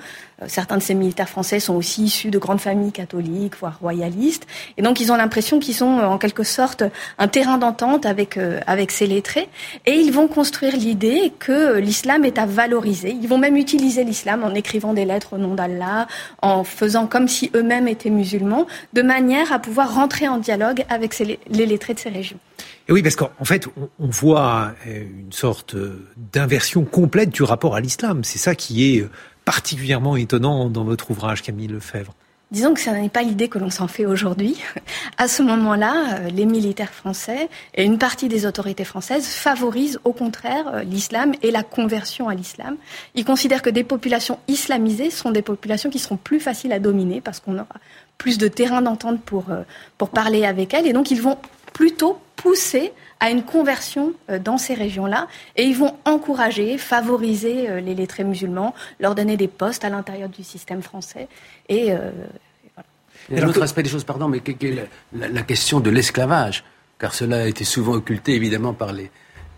certains 0.49 0.77
de 0.77 0.83
ces 0.83 0.95
militaires 0.95 1.29
français 1.29 1.61
sont 1.61 1.75
aussi 1.75 2.05
issus 2.05 2.31
de 2.31 2.39
grandes 2.39 2.61
familles 2.61 2.93
catholiques, 2.93 3.55
voire 3.59 3.79
royalistes. 3.81 4.47
Et 4.77 4.83
donc, 4.83 5.01
ils 5.01 5.13
ont 5.13 5.17
l'impression 5.17 5.59
qu'ils 5.59 5.75
sont 5.75 5.99
en 5.99 6.19
quelque 6.19 6.43
sorte 6.43 6.85
un 7.19 7.29
terrain 7.29 7.59
d'entente 7.59 8.07
avec, 8.07 8.39
avec 8.67 8.91
ces 8.91 9.07
lettrés. 9.07 9.49
Et 9.87 9.95
ils 9.95 10.13
vont 10.13 10.29
construire 10.29 10.77
l'idée 10.77 11.33
que 11.39 11.79
l'islam 11.79 12.25
est 12.25 12.39
à 12.39 12.47
valoriser. 12.47 13.17
Ils 13.21 13.29
vont 13.29 13.39
même 13.39 13.57
utiliser 13.57 14.05
l'islam 14.05 14.45
en 14.45 14.55
écrivant 14.55 14.95
des 14.95 15.05
lettres 15.05 15.35
au 15.35 15.39
nom 15.39 15.55
d'Allah, 15.55 16.07
en 16.41 16.65
faisant 16.65 17.07
comme 17.07 17.29
si 17.29 17.51
eux-mêmes 17.55 17.89
étaient 17.89 18.11
musulmans, 18.11 18.67
de 18.93 19.03
manière 19.03 19.53
à 19.53 19.59
pouvoir 19.59 19.95
rentrer 19.95 20.29
en 20.29 20.39
dialogue 20.39 20.85
avec 20.89 21.19
les 21.19 21.67
lettrés 21.67 21.95
de 21.95 21.99
ces 21.99 22.11
régions. 22.11 22.39
Et 22.89 22.93
oui, 22.93 23.03
parce 23.03 23.15
qu'en 23.15 23.45
fait, 23.45 23.69
on, 23.77 24.07
voit 24.07 24.75
euh, 24.87 25.05
une 25.21 25.33
sorte 25.33 25.77
euh, 25.77 26.05
d'inversion 26.33 26.85
complète 26.85 27.31
du 27.31 27.43
rapport 27.45 27.77
à 27.77 27.81
l'islam. 27.81 28.25
C'est 28.25 28.39
ça 28.39 28.55
qui 28.57 28.97
est 28.97 29.03
euh, 29.03 29.11
particulièrement 29.45 30.17
étonnant 30.17 30.69
dans 30.69 30.85
votre 30.85 31.11
ouvrage, 31.11 31.43
Camille 31.43 31.69
Lefebvre. 31.69 32.15
Disons 32.53 32.75
que 32.75 32.81
ce 32.81 32.91
n'est 32.91 33.09
pas 33.09 33.23
l'idée 33.23 33.49
que 33.49 33.59
l'on 33.59 33.71
s'en 33.71 33.89
fait 33.89 34.05
aujourd'hui. 34.05 34.59
À 35.17 35.27
ce 35.27 35.43
moment-là, 35.43 36.29
les 36.29 36.45
militaires 36.45 36.93
français 36.93 37.49
et 37.75 37.83
une 37.83 37.97
partie 37.97 38.29
des 38.29 38.45
autorités 38.45 38.85
françaises 38.85 39.27
favorisent 39.27 39.99
au 40.05 40.13
contraire 40.13 40.85
l'islam 40.85 41.33
et 41.41 41.51
la 41.51 41.63
conversion 41.63 42.29
à 42.29 42.35
l'islam. 42.35 42.77
Ils 43.15 43.25
considèrent 43.25 43.63
que 43.63 43.71
des 43.71 43.85
populations 43.85 44.39
islamisées 44.49 45.11
sont 45.11 45.31
des 45.31 45.41
populations 45.41 45.89
qui 45.89 45.99
seront 45.99 46.19
plus 46.19 46.41
faciles 46.41 46.73
à 46.73 46.79
dominer 46.79 47.23
parce 47.23 47.41
qu'on 47.41 47.55
aura 47.55 47.77
plus 48.19 48.37
de 48.37 48.49
terrain 48.49 48.83
d'entente 48.83 49.23
pour, 49.23 49.47
pour 49.97 50.11
parler 50.11 50.45
avec 50.45 50.75
elles. 50.75 50.87
Et 50.87 50.93
donc 50.93 51.11
ils 51.11 51.23
vont 51.23 51.39
plutôt 51.73 52.19
pousser 52.37 52.93
à 53.23 53.31
une 53.31 53.45
conversion 53.45 54.15
euh, 54.29 54.41
dans 54.41 54.59
ces 54.59 54.75
régions-là 54.75 55.29
et 55.57 55.63
ils 55.63 55.77
vont 55.77 55.97
encourager, 56.05 56.77
favoriser 56.77 57.71
euh, 57.71 57.81
les 57.81 57.95
lettrés 57.95 58.25
musulmans, 58.25 58.75
leur 58.99 59.15
donner 59.15 59.37
des 59.37 59.47
postes 59.47 59.85
à 59.85 59.91
l'intérieur 59.91 60.29
du 60.29 60.43
système 60.43 60.83
français 60.83 61.29
et 61.69 61.93
euh, 61.93 62.11
voilà. 63.29 63.49
autre 63.49 63.63
aspect 63.63 63.85
des 63.85 63.89
choses, 63.89 64.03
pardon, 64.03 64.29
mais 64.29 64.43
la, 65.13 65.43
question 65.43 65.79
de 65.79 65.89
l'esclavage, 65.89 66.65
car 66.99 67.15
cela 67.15 67.43
a 67.43 67.47
été 67.47 67.63
souvent 67.63 67.93
occulté 67.93 68.35
évidemment 68.35 68.75
par 68.75 68.93
les, 68.93 69.09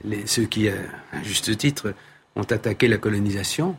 les, 0.04 0.26
ceux 0.26 0.44
qui, 0.44 0.68
à 0.68 0.74
juste 1.22 1.56
titre, 1.56 1.94
ont 2.36 2.42
attaqué 2.42 2.86
la 2.86 2.98
colonisation. 2.98 3.76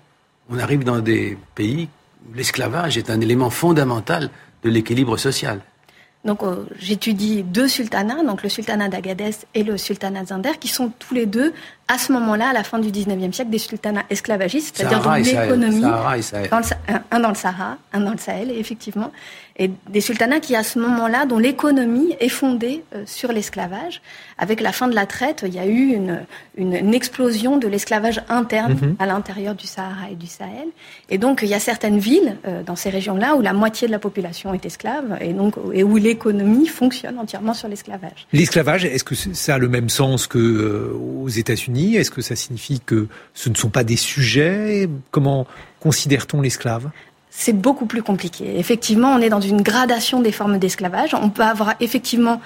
On 0.49 0.57
arrive 0.57 0.83
dans 0.83 0.99
des 0.99 1.37
pays 1.53 1.89
où 2.27 2.33
l'esclavage 2.33 2.97
est 2.97 3.11
un 3.11 3.21
élément 3.21 3.51
fondamental 3.51 4.31
de 4.63 4.69
l'équilibre 4.71 5.17
social. 5.17 5.61
Donc 6.25 6.41
euh, 6.41 6.65
j'étudie 6.79 7.43
deux 7.43 7.67
sultanats, 7.67 8.23
donc 8.23 8.41
le 8.41 8.49
sultanat 8.49 8.89
d'Agadez 8.89 9.31
et 9.53 9.63
le 9.63 9.77
sultanat 9.77 10.23
de 10.23 10.27
Zinder, 10.27 10.57
qui 10.59 10.67
sont 10.67 10.91
tous 10.97 11.13
les 11.13 11.27
deux 11.27 11.53
à 11.87 11.99
ce 11.99 12.11
moment-là, 12.13 12.49
à 12.49 12.53
la 12.53 12.63
fin 12.63 12.79
du 12.79 12.89
19e 12.89 13.31
siècle, 13.31 13.51
des 13.51 13.59
sultanats 13.59 14.05
esclavagistes, 14.09 14.75
c'est-à-dire 14.75 15.01
dans 15.01 15.13
l'économie, 15.13 15.83
un 17.11 17.19
dans 17.19 17.29
le 17.29 17.35
Sahara, 17.35 17.77
un 17.93 17.99
dans 17.99 18.11
le 18.11 18.17
Sahel, 18.17 18.49
effectivement, 18.51 19.11
et 19.57 19.71
des 19.89 20.01
sultanats 20.01 20.41
qui, 20.41 20.55
à 20.55 20.63
ce 20.63 20.79
moment-là, 20.79 21.25
dont 21.25 21.39
l'économie 21.39 22.15
est 22.19 22.29
fondée 22.29 22.83
euh, 22.93 23.03
sur 23.05 23.31
l'esclavage. 23.31 24.01
Avec 24.37 24.59
la 24.59 24.73
fin 24.73 24.89
de 24.89 24.95
la 24.95 25.05
traite, 25.05 25.45
il 25.47 25.53
y 25.53 25.59
a 25.59 25.65
eu 25.65 25.93
une, 25.93 26.25
une, 26.57 26.93
explosion 26.93 27.57
de 27.57 27.67
l'esclavage 27.67 28.21
interne 28.27 28.73
mhm. 28.73 28.95
à 28.99 29.05
l'intérieur 29.05 29.55
du 29.55 29.65
Sahara 29.65 30.09
et 30.11 30.15
du 30.15 30.27
Sahel. 30.27 30.67
Et 31.09 31.17
donc, 31.17 31.39
il 31.41 31.47
y 31.47 31.53
a 31.53 31.59
certaines 31.59 31.99
villes 31.99 32.37
euh, 32.45 32.63
dans 32.63 32.75
ces 32.75 32.89
régions-là 32.89 33.35
où 33.35 33.41
la 33.41 33.53
moitié 33.53 33.87
de 33.87 33.93
la 33.93 33.99
population 33.99 34.53
est 34.53 34.65
esclave 34.65 35.17
et 35.21 35.31
donc 35.31 35.55
et 35.73 35.83
où 35.83 35.95
l'économie 35.95 36.67
fonctionne 36.67 37.17
entièrement 37.17 37.53
sur 37.53 37.69
l'esclavage. 37.69 38.27
L'esclavage, 38.33 38.83
est-ce 38.83 39.05
que 39.05 39.15
ça 39.15 39.55
a 39.55 39.57
le 39.57 39.69
même 39.69 39.89
sens 39.89 40.27
que 40.27 40.37
euh, 40.37 40.93
aux 41.23 41.29
États-Unis? 41.29 41.95
Est-ce 41.95 42.11
que 42.11 42.21
ça 42.21 42.35
signifie 42.35 42.81
que 42.81 43.07
ce 43.33 43.49
ne 43.49 43.55
sont 43.55 43.69
pas 43.69 43.85
des 43.85 43.95
sujets? 43.95 44.89
Comment 45.11 45.47
considère-t-on 45.79 46.41
l'esclave? 46.41 46.89
C'est 47.37 47.53
beaucoup 47.53 47.85
plus 47.85 48.01
compliqué. 48.01 48.57
Effectivement, 48.57 49.09
on 49.13 49.19
est 49.19 49.29
dans 49.29 49.41
une 49.41 49.61
gradation 49.61 50.21
des 50.21 50.31
formes 50.31 50.57
d'esclavage. 50.57 51.13
On 51.13 51.29
peut 51.29 51.43
avoir 51.43 51.75
effectivement 51.81 52.39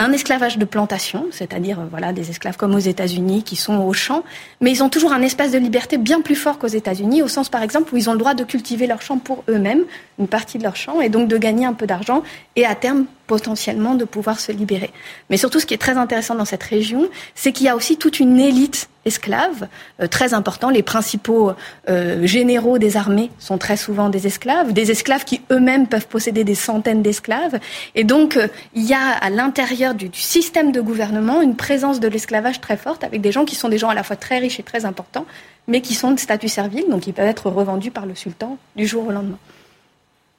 un 0.00 0.10
esclavage 0.10 0.58
de 0.58 0.64
plantation, 0.64 1.26
c'est-à-dire 1.30 1.78
euh, 1.78 1.84
voilà 1.88 2.12
des 2.12 2.28
esclaves 2.30 2.56
comme 2.56 2.74
aux 2.74 2.80
États-Unis 2.80 3.44
qui 3.44 3.54
sont 3.54 3.78
au 3.78 3.92
champ, 3.92 4.24
mais 4.60 4.72
ils 4.72 4.82
ont 4.82 4.88
toujours 4.88 5.12
un 5.12 5.22
espace 5.22 5.52
de 5.52 5.58
liberté 5.58 5.98
bien 5.98 6.20
plus 6.20 6.34
fort 6.34 6.58
qu'aux 6.58 6.66
États-Unis, 6.66 7.22
au 7.22 7.28
sens 7.28 7.48
par 7.48 7.62
exemple 7.62 7.94
où 7.94 7.96
ils 7.96 8.10
ont 8.10 8.12
le 8.12 8.18
droit 8.18 8.34
de 8.34 8.42
cultiver 8.42 8.88
leur 8.88 9.02
champ 9.02 9.18
pour 9.18 9.44
eux-mêmes, 9.48 9.84
une 10.18 10.26
partie 10.26 10.58
de 10.58 10.64
leur 10.64 10.74
champ, 10.74 11.00
et 11.00 11.10
donc 11.10 11.28
de 11.28 11.36
gagner 11.36 11.64
un 11.64 11.74
peu 11.74 11.86
d'argent 11.86 12.24
et 12.56 12.66
à 12.66 12.74
terme 12.74 13.04
potentiellement 13.26 13.94
de 13.94 14.04
pouvoir 14.04 14.40
se 14.40 14.52
libérer. 14.52 14.90
Mais 15.30 15.36
surtout, 15.36 15.60
ce 15.60 15.66
qui 15.66 15.74
est 15.74 15.78
très 15.78 15.96
intéressant 15.96 16.34
dans 16.34 16.44
cette 16.44 16.62
région, 16.62 17.08
c'est 17.34 17.52
qu'il 17.52 17.66
y 17.66 17.68
a 17.68 17.76
aussi 17.76 17.96
toute 17.96 18.20
une 18.20 18.38
élite 18.38 18.88
esclave, 19.04 19.68
euh, 20.00 20.06
très 20.06 20.34
important. 20.34 20.70
Les 20.70 20.82
principaux 20.82 21.52
euh, 21.88 22.26
généraux 22.26 22.78
des 22.78 22.96
armées 22.96 23.30
sont 23.38 23.58
très 23.58 23.76
souvent 23.76 24.08
des 24.08 24.26
esclaves, 24.26 24.72
des 24.72 24.90
esclaves 24.90 25.24
qui 25.24 25.42
eux-mêmes 25.50 25.86
peuvent 25.86 26.06
posséder 26.06 26.44
des 26.44 26.54
centaines 26.54 27.02
d'esclaves. 27.02 27.58
Et 27.94 28.04
donc, 28.04 28.36
euh, 28.36 28.48
il 28.74 28.84
y 28.84 28.94
a 28.94 29.10
à 29.20 29.30
l'intérieur 29.30 29.94
du, 29.94 30.08
du, 30.08 30.20
système 30.20 30.72
de 30.72 30.80
gouvernement 30.80 31.42
une 31.42 31.56
présence 31.56 32.00
de 32.00 32.08
l'esclavage 32.08 32.60
très 32.60 32.76
forte, 32.76 33.04
avec 33.04 33.20
des 33.20 33.32
gens 33.32 33.44
qui 33.44 33.56
sont 33.56 33.68
des 33.68 33.78
gens 33.78 33.88
à 33.88 33.94
la 33.94 34.02
fois 34.02 34.16
très 34.16 34.38
riches 34.38 34.58
et 34.58 34.62
très 34.62 34.84
importants, 34.84 35.26
mais 35.68 35.80
qui 35.80 35.94
sont 35.94 36.12
de 36.12 36.18
statut 36.18 36.48
servile, 36.48 36.84
donc 36.88 37.06
ils 37.06 37.12
peuvent 37.12 37.26
être 37.26 37.50
revendus 37.50 37.90
par 37.90 38.06
le 38.06 38.14
sultan 38.14 38.58
du 38.76 38.86
jour 38.86 39.06
au 39.06 39.10
lendemain. 39.10 39.38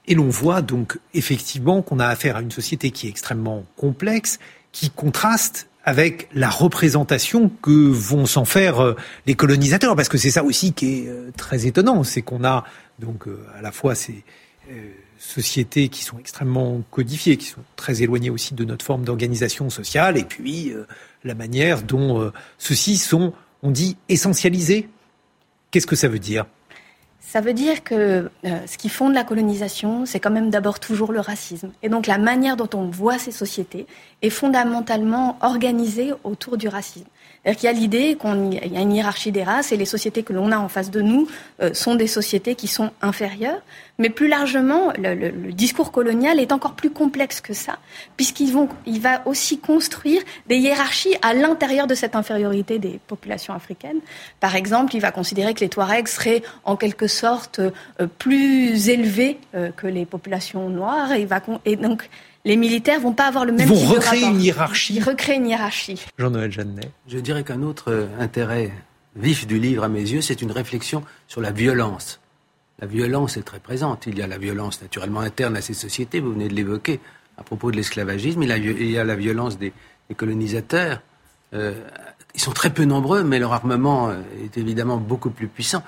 Et 0.07 0.15
l'on 0.15 0.29
voit 0.29 0.62
donc 0.62 1.00
effectivement 1.13 1.81
qu'on 1.81 2.00
a 2.00 2.07
affaire 2.07 2.38
à 2.38 2.41
une 2.41 2.51
société 2.51 2.91
qui 2.91 3.07
est 3.07 3.09
extrêmement 3.09 3.65
complexe, 3.75 4.39
qui 4.71 4.89
contraste 4.89 5.67
avec 5.85 6.27
la 6.33 6.50
représentation 6.50 7.50
que 7.62 7.69
vont 7.69 8.25
s'en 8.25 8.43
faire 8.43 8.83
euh, 8.83 8.95
les 9.27 9.35
colonisateurs, 9.35 9.95
parce 9.95 10.09
que 10.09 10.17
c'est 10.17 10.31
ça 10.31 10.43
aussi 10.43 10.74
qui 10.74 11.00
est 11.00 11.07
euh, 11.07 11.31
très 11.38 11.67
étonnant, 11.67 12.03
c'est 12.03 12.24
qu'on 12.24 12.43
a 12.43 12.65
donc 13.00 13.27
euh, 13.27 13.45
à 13.57 13.62
la 13.62 13.71
fois 13.71 13.95
ces 13.95 14.24
sociétés 15.19 15.89
qui 15.89 16.03
sont 16.03 16.17
extrêmement 16.17 16.81
codifiées, 16.89 17.38
qui 17.38 17.45
sont 17.45 17.62
très 17.75 18.01
éloignées 18.01 18.31
aussi 18.31 18.55
de 18.55 18.65
notre 18.65 18.83
forme 18.83 19.05
d'organisation 19.05 19.69
sociale, 19.69 20.17
et 20.17 20.24
puis 20.24 20.74
la 21.24 21.35
manière 21.35 21.83
dont 21.83 22.31
ceux-ci 22.57 22.97
sont, 22.97 23.31
on 23.62 23.69
dit, 23.69 23.95
essentialisés. 24.09 24.89
Qu'est-ce 25.69 25.85
que 25.85 25.95
ça 25.95 26.07
veut 26.07 26.17
dire? 26.17 26.47
Ça 27.27 27.41
veut 27.41 27.53
dire 27.53 27.84
que 27.84 28.29
euh, 28.46 28.60
ce 28.67 28.77
qui 28.77 28.88
fonde 28.88 29.13
la 29.13 29.24
colonisation, 29.24 30.05
c'est 30.05 30.20
quand 30.20 30.32
même 30.32 30.51
d'abord 30.51 30.79
toujours 30.79 31.12
le 31.12 31.20
racisme. 31.20 31.72
Et 31.82 31.89
donc 31.89 32.05
la 32.08 32.20
manière 32.20 32.55
dont 32.55 32.70
on 32.74 32.86
voit 32.86 33.17
ces 33.17 33.32
sociétés 33.32 33.88
est 34.22 34.29
fondamentalement 34.29 35.38
organisée 35.41 36.13
autour 36.24 36.55
du 36.55 36.67
racisme. 36.67 37.08
C'est-à-dire 37.46 37.60
qu'il 37.60 37.67
y 37.67 37.74
a 37.74 37.79
l'idée 37.79 38.17
qu'il 38.20 38.74
y 38.74 38.77
a 38.77 38.82
une 38.82 38.91
hiérarchie 38.91 39.32
des 39.32 39.44
races 39.44 39.72
et 39.72 39.77
les 39.77 39.86
sociétés 39.86 40.24
que 40.24 40.34
l'on 40.34 40.51
a 40.51 40.58
en 40.58 40.67
face 40.67 40.89
de 40.89 41.01
nous 41.01 41.27
euh, 41.62 41.75
sont 41.75 41.94
des 41.94 42.08
sociétés 42.08 42.55
qui 42.55 42.67
sont 42.67 42.89
inférieures. 43.03 43.62
Mais 44.00 44.10
plus 44.10 44.27
largement, 44.27 44.91
le, 44.98 45.51
discours 45.51 45.91
colonial 45.91 46.39
est 46.39 46.51
encore 46.51 46.74
plus 46.74 46.89
complexe 46.89 47.41
que 47.41 47.53
ça, 47.53 47.77
puisqu'il 48.17 48.51
il 48.88 49.00
va 49.00 49.22
aussi 49.27 49.60
construire 49.60 50.24
des 50.48 50.58
hiérarchies 50.58 51.15
à 51.22 51.36
l'intérieur 51.36 51.86
de 51.86 51.94
cette 51.94 52.15
infériorité 52.15 52.79
des 52.79 53.00
populations 53.05 53.53
africaines. 53.53 54.00
Par 54.39 54.55
exemple, 54.55 54.96
il 54.96 55.01
va 55.01 55.12
considérer 55.12 55.53
que 55.53 55.60
les 55.60 55.70
Touaregs 55.70 56.08
seraient 56.08 56.41
en 56.63 56.75
quelque 56.75 57.08
sorte 57.08 57.60
euh, 57.60 58.08
plus 58.17 58.89
élevés 58.89 59.38
euh, 59.53 59.70
que 59.72 59.86
les 59.86 60.05
populations 60.05 60.67
noires. 60.70 61.12
Et, 61.12 61.27
et 61.65 61.75
donc, 61.75 62.10
les 62.45 62.55
militaires 62.55 62.99
vont 62.99 63.13
pas 63.13 63.27
avoir 63.27 63.43
le 63.43 63.51
même 63.51 63.67
Ils 63.67 63.75
vont 63.75 63.93
recréer 63.93 64.25
une 64.25 64.41
hiérarchie. 64.41 64.95
Ils 64.95 65.03
recréent 65.03 65.37
une 65.37 65.47
hiérarchie. 65.47 66.05
Jean-Noël 66.17 66.51
Jeannet. 66.51 66.91
Je 67.07 67.17
dirais 67.17 67.43
qu'un 67.43 67.63
autre 67.63 67.91
euh, 67.91 68.07
intérêt 68.19 68.71
vif 69.15 69.47
du 69.47 69.59
livre, 69.59 69.83
à 69.83 69.89
mes 69.89 70.01
yeux, 70.01 70.21
c'est 70.21 70.41
une 70.41 70.51
réflexion 70.51 71.03
sur 71.27 71.41
la 71.41 71.51
violence. 71.51 72.19
La 72.79 72.87
violence 72.87 73.37
est 73.37 73.43
très 73.43 73.59
présente. 73.59 74.05
Il 74.07 74.17
y 74.17 74.21
a 74.21 74.27
la 74.27 74.37
violence 74.37 74.81
naturellement 74.81 75.21
interne 75.21 75.55
à 75.57 75.61
ces 75.61 75.73
sociétés, 75.73 76.19
vous 76.19 76.33
venez 76.33 76.47
de 76.47 76.53
l'évoquer, 76.53 76.99
à 77.37 77.43
propos 77.43 77.71
de 77.71 77.77
l'esclavagisme. 77.77 78.43
Il, 78.43 78.91
y 78.91 78.97
a 78.97 79.03
la 79.03 79.15
violence 79.15 79.57
des, 79.57 79.73
colonisateurs. 80.15 81.01
Euh, 81.53 81.73
ils 82.33 82.41
sont 82.41 82.51
très 82.51 82.69
peu 82.69 82.83
nombreux, 82.83 83.23
mais 83.23 83.39
leur 83.39 83.53
armement 83.53 84.09
euh, 84.09 84.21
est 84.43 84.57
évidemment 84.57 84.97
beaucoup 84.97 85.29
plus 85.29 85.47
puissant. 85.47 85.83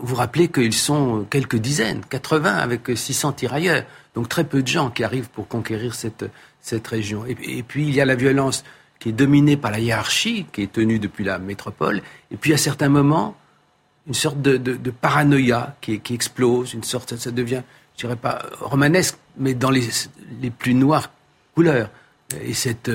Vous 0.00 0.14
rappelez 0.14 0.48
qu'ils 0.48 0.74
sont 0.74 1.26
quelques 1.30 1.56
dizaines, 1.56 2.02
80 2.10 2.54
avec 2.54 2.82
600 2.94 3.32
tirailleurs. 3.32 3.84
Donc 4.14 4.28
très 4.28 4.44
peu 4.44 4.62
de 4.62 4.68
gens 4.68 4.90
qui 4.90 5.04
arrivent 5.04 5.30
pour 5.30 5.48
conquérir 5.48 5.94
cette, 5.94 6.26
cette 6.60 6.86
région. 6.86 7.24
Et, 7.26 7.62
puis 7.62 7.86
il 7.88 7.94
y 7.94 8.00
a 8.00 8.04
la 8.04 8.14
violence 8.14 8.64
qui 8.98 9.08
est 9.08 9.12
dominée 9.12 9.56
par 9.56 9.70
la 9.70 9.80
hiérarchie, 9.80 10.46
qui 10.52 10.62
est 10.62 10.72
tenue 10.72 10.98
depuis 10.98 11.24
la 11.24 11.38
métropole. 11.38 12.02
Et 12.30 12.36
puis 12.36 12.52
à 12.52 12.58
certains 12.58 12.88
moments, 12.88 13.36
une 14.06 14.14
sorte 14.14 14.40
de, 14.42 14.56
de, 14.56 14.90
paranoïa 14.90 15.76
qui, 15.80 16.00
explose, 16.10 16.74
une 16.74 16.84
sorte, 16.84 17.16
ça, 17.16 17.30
devient, 17.30 17.62
je 17.96 18.02
dirais 18.02 18.16
pas 18.16 18.42
romanesque, 18.60 19.16
mais 19.38 19.54
dans 19.54 19.70
les, 19.70 19.88
les 20.42 20.50
plus 20.50 20.74
noires 20.74 21.10
couleurs. 21.54 21.88
Et 22.42 22.52
cette, 22.52 22.90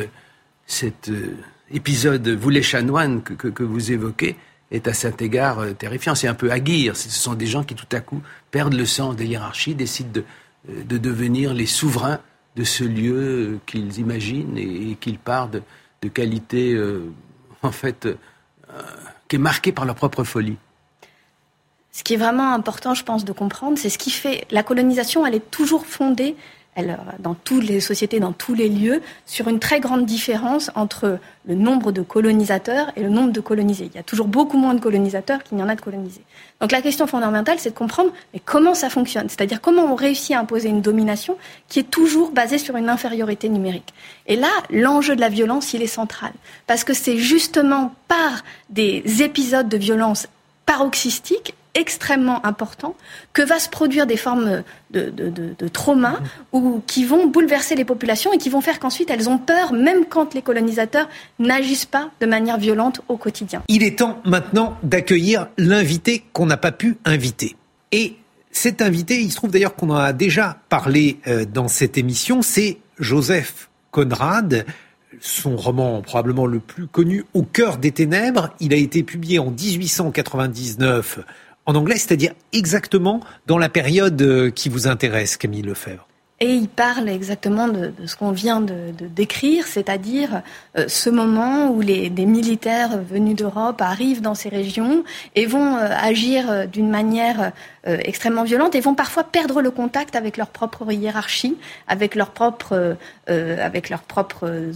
cet 0.68 1.10
euh, 1.10 1.36
épisode, 1.72 2.28
vous 2.28 2.50
les 2.50 2.62
chanoines 2.62 3.24
que, 3.24 3.34
que, 3.34 3.48
que, 3.48 3.64
vous 3.64 3.92
évoquez, 3.92 4.36
est 4.72 4.88
à 4.88 4.94
cet 4.94 5.22
égard 5.22 5.60
euh, 5.60 5.74
terrifiant. 5.74 6.16
C'est 6.16 6.28
un 6.28 6.34
peu 6.34 6.52
aguirre. 6.52 6.96
Ce 6.96 7.10
sont 7.10 7.34
des 7.34 7.48
gens 7.48 7.64
qui 7.64 7.76
tout 7.76 7.88
à 7.92 8.00
coup 8.00 8.22
perdent 8.52 8.74
le 8.74 8.86
sens 8.86 9.16
des 9.16 9.26
hiérarchies, 9.26 9.76
décident 9.76 10.12
de, 10.12 10.24
de 10.84 10.98
devenir 10.98 11.54
les 11.54 11.66
souverains 11.66 12.20
de 12.56 12.64
ce 12.64 12.84
lieu 12.84 13.60
qu'ils 13.66 14.00
imaginent 14.00 14.58
et, 14.58 14.96
qu'ils 15.00 15.20
partent 15.20 15.58
de, 16.02 16.08
qualité, 16.10 16.74
euh, 16.74 17.12
en 17.62 17.72
fait, 17.72 18.06
euh, 18.06 18.16
qui 19.28 19.38
est 19.38 19.40
marquée 19.40 19.72
par 19.72 19.86
leur 19.86 19.96
propre 19.96 20.24
folie. 20.24 20.58
Ce 21.92 22.04
qui 22.04 22.14
est 22.14 22.18
vraiment 22.18 22.54
important, 22.54 22.94
je 22.94 23.04
pense, 23.04 23.26
de 23.26 23.32
comprendre, 23.32 23.78
c'est 23.78 23.90
ce 23.90 23.98
qui 23.98 24.12
fait 24.12 24.46
la 24.52 24.64
colonisation, 24.64 25.26
elle 25.26 25.36
est 25.36 25.52
toujours 25.52 25.86
fondée 25.86 26.36
dans 27.20 27.34
toutes 27.34 27.64
les 27.64 27.80
sociétés, 27.80 28.20
dans 28.20 28.32
tous 28.32 28.54
les 28.54 28.70
lieux, 28.70 29.02
sur 29.26 29.48
une 29.48 29.60
très 29.60 29.80
grande 29.80 30.06
différence 30.06 30.72
entre 30.76 31.20
le 31.46 31.56
nombre 31.56 31.92
de 31.92 32.02
colonisateurs 32.02 32.92
et 32.96 33.02
le 33.02 33.10
nombre 33.10 33.32
de 33.32 33.40
colonisés. 33.40 33.90
Il 33.94 33.96
y 33.96 34.00
a 34.00 34.04
toujours 34.04 34.28
beaucoup 34.28 34.58
moins 34.58 34.74
de 34.74 34.80
colonisateurs 34.80 35.44
qu'il 35.44 35.58
n'y 35.58 35.64
en 35.64 35.70
a 35.70 35.76
de 35.76 35.82
colonisés. 35.82 36.24
Donc 36.62 36.72
la 36.72 36.82
question 36.82 37.08
fondamentale, 37.08 37.58
c'est 37.60 37.72
de 37.72 37.76
comprendre 37.76 38.12
comment 38.46 38.74
ça 38.74 38.90
fonctionne, 38.90 39.30
c'est-à-dire 39.30 39.62
comment 39.62 39.84
on 39.84 39.96
réussit 39.96 40.36
à 40.36 40.40
imposer 40.40 40.70
une 40.70 40.82
domination 40.82 41.38
qui 41.68 41.80
est 41.80 41.90
toujours 41.90 42.32
basée 42.32 42.58
sur 42.58 42.76
une 42.76 42.90
infériorité 42.90 43.50
numérique. 43.50 43.94
Et 44.28 44.36
là, 44.36 44.50
l'enjeu 44.70 45.16
de 45.16 45.22
la 45.22 45.30
violence, 45.30 45.74
il 45.74 45.82
est 45.82 45.88
central, 45.88 46.32
parce 46.68 46.84
que 46.84 46.94
c'est 46.94 47.18
justement 47.18 47.94
par 48.08 48.44
des 48.70 49.04
épisodes 49.22 49.70
de 49.70 49.78
violence 49.78 50.28
paroxystiques 50.66 51.56
extrêmement 51.80 52.46
important 52.46 52.96
que 53.34 53.42
va 53.42 53.60
se 53.60 53.70
produire 53.70 54.06
des 54.06 54.18
formes 54.18 54.64
de, 54.92 55.10
de, 55.10 55.68
trauma 55.68 56.20
ou 56.52 56.82
qui 56.86 57.06
vont 57.06 57.28
bouleverser 57.28 57.76
les 57.76 57.86
populations 57.86 58.34
et 58.34 58.38
qui 58.38 58.50
vont 58.50 58.62
faire 58.62 58.80
qu'ensuite 58.80 59.10
elles 59.10 59.30
ont 59.30 59.38
peur, 59.38 59.74
même 59.74 60.06
quand 60.06 60.34
les 60.34 60.42
colonisateurs 60.42 61.10
n'agissent 61.40 61.86
pas 61.86 62.10
de 62.20 62.26
manière 62.26 62.58
violente 62.58 63.02
au 63.08 63.18
quotidien. 63.18 63.64
Il 63.68 63.84
est 63.84 64.00
temps 64.00 64.22
maintenant 64.26 64.78
d'accueillir 64.84 65.48
l'invité 65.58 66.24
qu'on 66.34 66.46
n'a 66.46 66.58
pas 66.58 66.72
pu 66.72 66.98
inviter. 67.06 67.56
Et 67.92 68.16
cet 68.52 68.82
invité, 68.82 69.22
il 69.22 69.32
se 69.32 69.36
trouve 69.38 69.52
d'ailleurs 69.52 69.76
qu'on 69.76 69.90
en 69.90 69.96
a 69.96 70.14
déjà 70.14 70.58
parlé 70.70 71.20
euh, 71.28 71.46
dans 71.46 71.68
cette 71.68 71.98
émission, 71.98 72.42
c'est 72.42 72.78
Joseph 73.00 73.70
Conrad 73.92 74.66
son 75.22 75.56
roman 75.56 76.02
probablement 76.02 76.46
le 76.46 76.60
plus 76.60 76.88
connu, 76.88 77.26
Au 77.34 77.44
cœur 77.44 77.78
des 77.78 77.92
ténèbres. 77.92 78.50
Il 78.60 78.74
a 78.74 78.78
été 78.78 79.04
publié 79.04 79.40
en 79.40 79.52
1899 79.52 81.20
en 81.70 81.76
anglais, 81.76 81.98
c'est-à-dire 81.98 82.34
exactement 82.52 83.22
dans 83.46 83.60
la 83.60 83.70
période 83.70 84.20
euh, 84.24 84.50
qui 84.50 84.70
vous 84.70 84.88
intéresse, 84.88 85.38
Camille 85.38 85.62
Lefebvre. 85.62 86.08
Et 86.42 86.52
il 86.52 86.68
parle 86.68 87.10
exactement 87.10 87.68
de, 87.68 87.92
ce 88.06 88.16
qu'on 88.16 88.32
vient 88.32 88.60
de, 88.62 88.94
décrire, 89.14 89.68
c'est-à-dire 89.68 90.42
euh, 90.78 90.86
ce 90.88 91.12
moment 91.12 91.70
où 91.70 91.82
les, 91.82 92.10
des 92.10 92.26
militaires 92.26 92.98
venus 93.04 93.36
d'Europe 93.36 93.82
arrivent 93.82 94.22
dans 94.22 94.36
ces 94.36 94.50
régions 94.50 95.04
et 95.36 95.46
vont 95.46 95.76
euh, 95.76 95.90
agir 95.92 96.68
d'une 96.68 96.90
manière 96.90 97.52
extrêmement 97.86 98.44
violente 98.44 98.76
et 98.76 98.82
vont 98.82 98.94
parfois 98.94 99.24
perdre 99.24 99.62
le 99.62 99.72
contact 99.72 100.16
avec 100.16 100.38
leur 100.38 100.48
propre 100.48 100.92
hiérarchie, 100.92 101.58
avec 101.88 102.16
leurs 102.16 102.32
propres, 102.32 102.98
avec 103.28 103.90
leurs 103.90 104.02
propres 104.02 104.72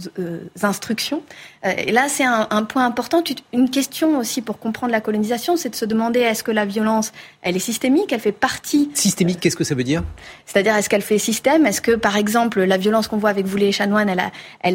instructions. 0.62 1.22
et 1.64 1.92
là, 1.92 2.08
c'est 2.08 2.24
un, 2.24 2.48
un, 2.50 2.62
point 2.64 2.84
important. 2.86 3.22
Une 3.52 3.70
question 3.70 4.18
aussi 4.18 4.42
pour 4.42 4.58
comprendre 4.58 4.92
la 4.92 5.00
colonisation, 5.00 5.56
c'est 5.56 5.68
de 5.68 5.76
se 5.76 5.84
demander 5.84 6.20
est-ce 6.20 6.42
que 6.42 6.50
la 6.50 6.64
violence, 6.64 7.12
elle 7.42 7.56
est 7.56 7.60
systémique, 7.60 8.12
elle 8.12 8.20
fait 8.20 8.32
partie. 8.32 8.90
Systémique, 8.94 9.40
qu'est-ce 9.40 9.56
que 9.56 9.64
ça 9.64 9.74
veut 9.74 9.84
dire? 9.84 10.02
C'est-à-dire, 10.46 10.76
est-ce 10.76 10.88
qu'elle 10.88 11.02
fait 11.02 11.18
système? 11.18 11.66
Est-ce 11.66 11.80
que, 11.80 11.92
par 11.92 12.16
exemple, 12.16 12.62
la 12.62 12.76
violence 12.76 13.08
qu'on 13.08 13.16
voit 13.16 13.30
avec 13.30 13.46
vous 13.46 13.56
les 13.56 13.72
chanoines, 13.72 14.08
elle 14.08 14.20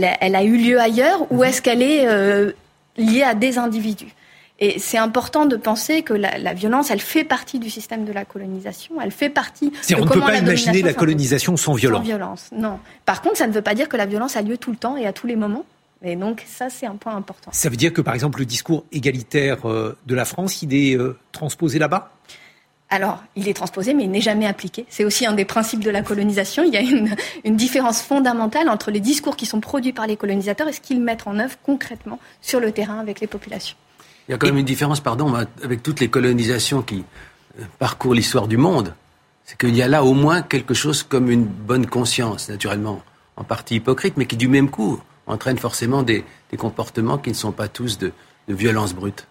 a, 0.04 0.18
elle, 0.22 0.36
a 0.36 0.44
eu 0.44 0.58
lieu 0.58 0.80
ailleurs? 0.80 1.32
Ou 1.32 1.44
est-ce 1.44 1.62
qu'elle 1.62 1.82
est 1.82 2.08
euh, 2.08 2.52
liée 2.98 3.24
à 3.24 3.34
des 3.34 3.58
individus? 3.58 4.14
Et 4.60 4.78
c'est 4.78 4.98
important 4.98 5.46
de 5.46 5.56
penser 5.56 6.04
que 6.04 6.14
la, 6.14 6.54
violence, 6.54 6.92
elle 6.92 7.00
fait 7.00 7.24
partie 7.24 7.60
du 7.60 7.70
système 7.70 8.04
de 8.04 8.12
la 8.12 8.26
colonisation. 8.26 9.02
Elle 9.02 9.12
fait 9.12 9.30
partie. 9.30 9.70
De 9.70 9.96
on 9.96 10.06
ne 10.06 10.10
peut 10.10 10.20
pas 10.20 10.38
imaginer 10.38 10.82
la 10.82 10.94
colonisation 10.94 11.56
sans 11.56 11.74
violence. 11.74 12.00
Sans 12.00 12.06
violence, 12.06 12.50
non. 12.52 12.80
Par 13.06 13.22
contre, 13.22 13.38
ça 13.38 13.48
ne 13.48 13.54
veut 13.54 13.62
pas 13.62 13.74
dire 13.74 13.88
que 13.88 13.96
la 13.96 14.06
violence 14.06 14.36
a 14.36 14.42
lieu 14.42 14.58
tout 14.58 14.72
le 14.72 14.78
temps 14.78 14.98
et 14.98 15.08
à 15.08 15.14
tous 15.14 15.28
les 15.28 15.38
moments. 15.38 15.66
Et 16.04 16.16
donc, 16.18 16.44
ça, 16.46 16.70
c'est 16.70 16.86
un 16.86 16.96
point 16.96 17.16
important. 17.16 17.52
Ça 17.54 17.70
veut 17.70 17.78
dire 17.78 17.94
que, 17.94 18.02
par 18.02 18.14
exemple, 18.14 18.40
le 18.40 18.46
discours 18.46 18.84
égalitaire 18.92 19.68
euh, 19.70 19.98
de 20.06 20.16
la 20.16 20.26
France, 20.26 20.62
il 20.62 20.74
est 20.74 20.98
euh, 20.98 21.18
transposé 21.32 21.80
là-bas? 21.80 22.12
Alors, 22.90 23.22
il 23.36 23.48
est 23.48 23.54
transposé, 23.54 23.94
mais 23.94 24.06
il 24.06 24.12
n'est 24.12 24.22
jamais 24.22 24.48
appliqué. 24.48 24.86
C'est 24.90 25.06
aussi 25.06 25.26
un 25.26 25.34
des 25.34 25.46
principes 25.46 25.84
de 25.84 25.92
la 25.92 26.02
colonisation. 26.02 26.64
Il 26.64 26.74
y 26.74 26.78
a 26.78 26.82
une, 26.82 27.16
une, 27.46 27.56
différence 27.56 28.02
fondamentale 28.02 28.68
entre 28.68 28.92
les 28.92 29.00
discours 29.00 29.36
qui 29.36 29.46
sont 29.46 29.60
produits 29.60 29.94
par 29.94 30.08
les 30.08 30.18
colonisateurs 30.18 30.68
et 30.68 30.74
ce 30.74 30.82
qu'ils 30.82 31.02
mettent 31.02 31.28
en 31.28 31.38
œuvre 31.38 31.56
concrètement 31.64 32.20
sur 32.42 32.60
le 32.60 32.72
terrain 32.72 33.00
avec 33.00 33.20
les 33.20 33.28
populations. 33.28 33.76
Il 34.30 34.34
y 34.34 34.36
a 34.36 34.38
quand 34.38 34.46
même 34.46 34.58
une 34.58 34.66
différence, 34.66 35.00
pardon, 35.00 35.34
avec 35.64 35.82
toutes 35.82 36.00
les 36.00 36.08
colonisations 36.08 36.84
qui 36.84 37.04
euh, 37.60 37.64
parcourent 37.80 38.14
l'histoire 38.14 38.48
du 38.48 38.58
monde. 38.58 38.94
C'est 39.44 39.58
qu'il 39.58 39.76
y 39.76 39.82
a 39.82 39.88
là 39.88 40.04
au 40.04 40.14
moins 40.14 40.44
quelque 40.44 40.76
chose 40.76 41.02
comme 41.02 41.32
une 41.32 41.46
bonne 41.46 41.88
conscience, 41.88 42.48
naturellement, 42.48 43.02
en 43.38 43.44
partie 43.44 43.78
hypocrite, 43.78 44.18
mais 44.18 44.28
qui 44.28 44.38
du 44.38 44.48
même 44.48 44.70
coup 44.70 45.02
entraîne 45.26 45.58
forcément 45.58 46.04
des, 46.04 46.24
des 46.52 46.58
comportements 46.58 47.18
qui 47.18 47.32
ne 47.32 47.36
sont 47.36 47.52
pas 47.52 47.68
tous 47.68 47.98
de, 47.98 48.12
de 48.48 48.54
violence 48.54 48.94
brute. 48.94 49.26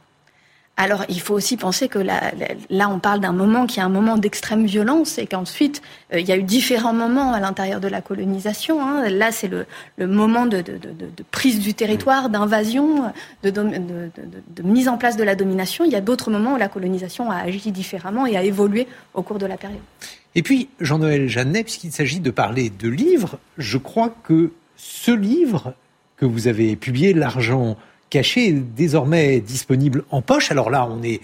Alors, 0.80 1.04
il 1.08 1.20
faut 1.20 1.34
aussi 1.34 1.56
penser 1.56 1.88
que 1.88 1.98
là, 1.98 2.30
là 2.70 2.88
on 2.88 3.00
parle 3.00 3.18
d'un 3.18 3.32
moment 3.32 3.66
qui 3.66 3.80
est 3.80 3.82
un 3.82 3.88
moment 3.88 4.16
d'extrême 4.16 4.64
violence 4.64 5.18
et 5.18 5.26
qu'ensuite, 5.26 5.82
euh, 6.14 6.20
il 6.20 6.26
y 6.28 6.30
a 6.30 6.36
eu 6.36 6.44
différents 6.44 6.92
moments 6.92 7.32
à 7.32 7.40
l'intérieur 7.40 7.80
de 7.80 7.88
la 7.88 8.00
colonisation. 8.00 8.80
Hein. 8.80 9.08
Là, 9.08 9.32
c'est 9.32 9.48
le, 9.48 9.66
le, 9.96 10.06
moment 10.06 10.46
de, 10.46 10.58
de, 10.58 10.74
de, 10.74 10.92
de, 10.92 11.24
prise 11.32 11.58
du 11.58 11.74
territoire, 11.74 12.30
d'invasion, 12.30 13.12
de, 13.42 14.62
mise 14.62 14.86
en 14.86 14.98
place 14.98 15.16
de 15.16 15.24
la 15.24 15.34
domination. 15.34 15.84
Il 15.84 15.90
y 15.90 15.96
a 15.96 16.00
d'autres 16.00 16.30
moments 16.30 16.54
où 16.54 16.58
la 16.58 16.68
colonisation 16.68 17.28
a 17.28 17.38
agi 17.38 17.72
différemment 17.72 18.24
et 18.26 18.36
a 18.36 18.44
évolué 18.44 18.86
au 19.14 19.22
cours 19.22 19.40
de 19.40 19.46
la 19.46 19.56
période. 19.56 19.82
Et 20.36 20.44
puis, 20.44 20.68
Jean-Noël 20.78 21.28
Jeannet, 21.28 21.64
puisqu'il 21.64 21.90
s'agit 21.90 22.20
de 22.20 22.30
parler 22.30 22.70
de 22.70 22.88
livres, 22.88 23.40
je 23.56 23.78
crois 23.78 24.14
que 24.22 24.52
ce 24.76 25.10
livre 25.10 25.74
que 26.16 26.24
vous 26.24 26.46
avez 26.46 26.76
publié, 26.76 27.14
L'argent 27.14 27.76
caché 28.10 28.52
désormais 28.52 29.40
disponible 29.40 30.04
en 30.10 30.22
poche. 30.22 30.50
Alors 30.50 30.70
là, 30.70 30.88
on 30.90 31.02
est 31.02 31.20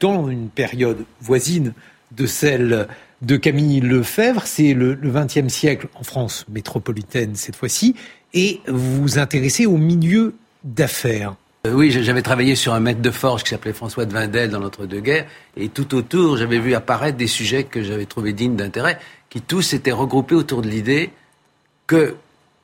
dans 0.00 0.28
une 0.28 0.48
période 0.48 1.04
voisine 1.20 1.74
de 2.12 2.26
celle 2.26 2.88
de 3.22 3.36
Camille 3.36 3.80
Lefebvre. 3.80 4.42
C'est 4.46 4.74
le 4.74 4.94
XXe 4.94 5.52
siècle 5.52 5.88
en 5.94 6.02
France 6.02 6.44
métropolitaine 6.48 7.34
cette 7.34 7.56
fois-ci. 7.56 7.94
Et 8.34 8.60
vous 8.66 9.02
vous 9.02 9.18
intéressez 9.18 9.66
au 9.66 9.76
milieu 9.76 10.34
d'affaires. 10.64 11.34
Euh, 11.66 11.72
oui, 11.74 11.90
j'avais 11.90 12.22
travaillé 12.22 12.56
sur 12.56 12.74
un 12.74 12.80
maître 12.80 13.00
de 13.00 13.10
forge 13.10 13.44
qui 13.44 13.50
s'appelait 13.50 13.72
François 13.72 14.04
de 14.04 14.12
Vindel 14.12 14.50
dans 14.50 14.58
l'entre-deux-guerres. 14.58 15.26
Et 15.56 15.68
tout 15.68 15.94
autour, 15.94 16.36
j'avais 16.36 16.58
vu 16.58 16.74
apparaître 16.74 17.16
des 17.16 17.26
sujets 17.26 17.64
que 17.64 17.82
j'avais 17.82 18.06
trouvés 18.06 18.32
dignes 18.32 18.56
d'intérêt, 18.56 18.98
qui 19.30 19.40
tous 19.40 19.72
étaient 19.72 19.92
regroupés 19.92 20.34
autour 20.34 20.62
de 20.62 20.68
l'idée 20.68 21.10
que 21.86 22.16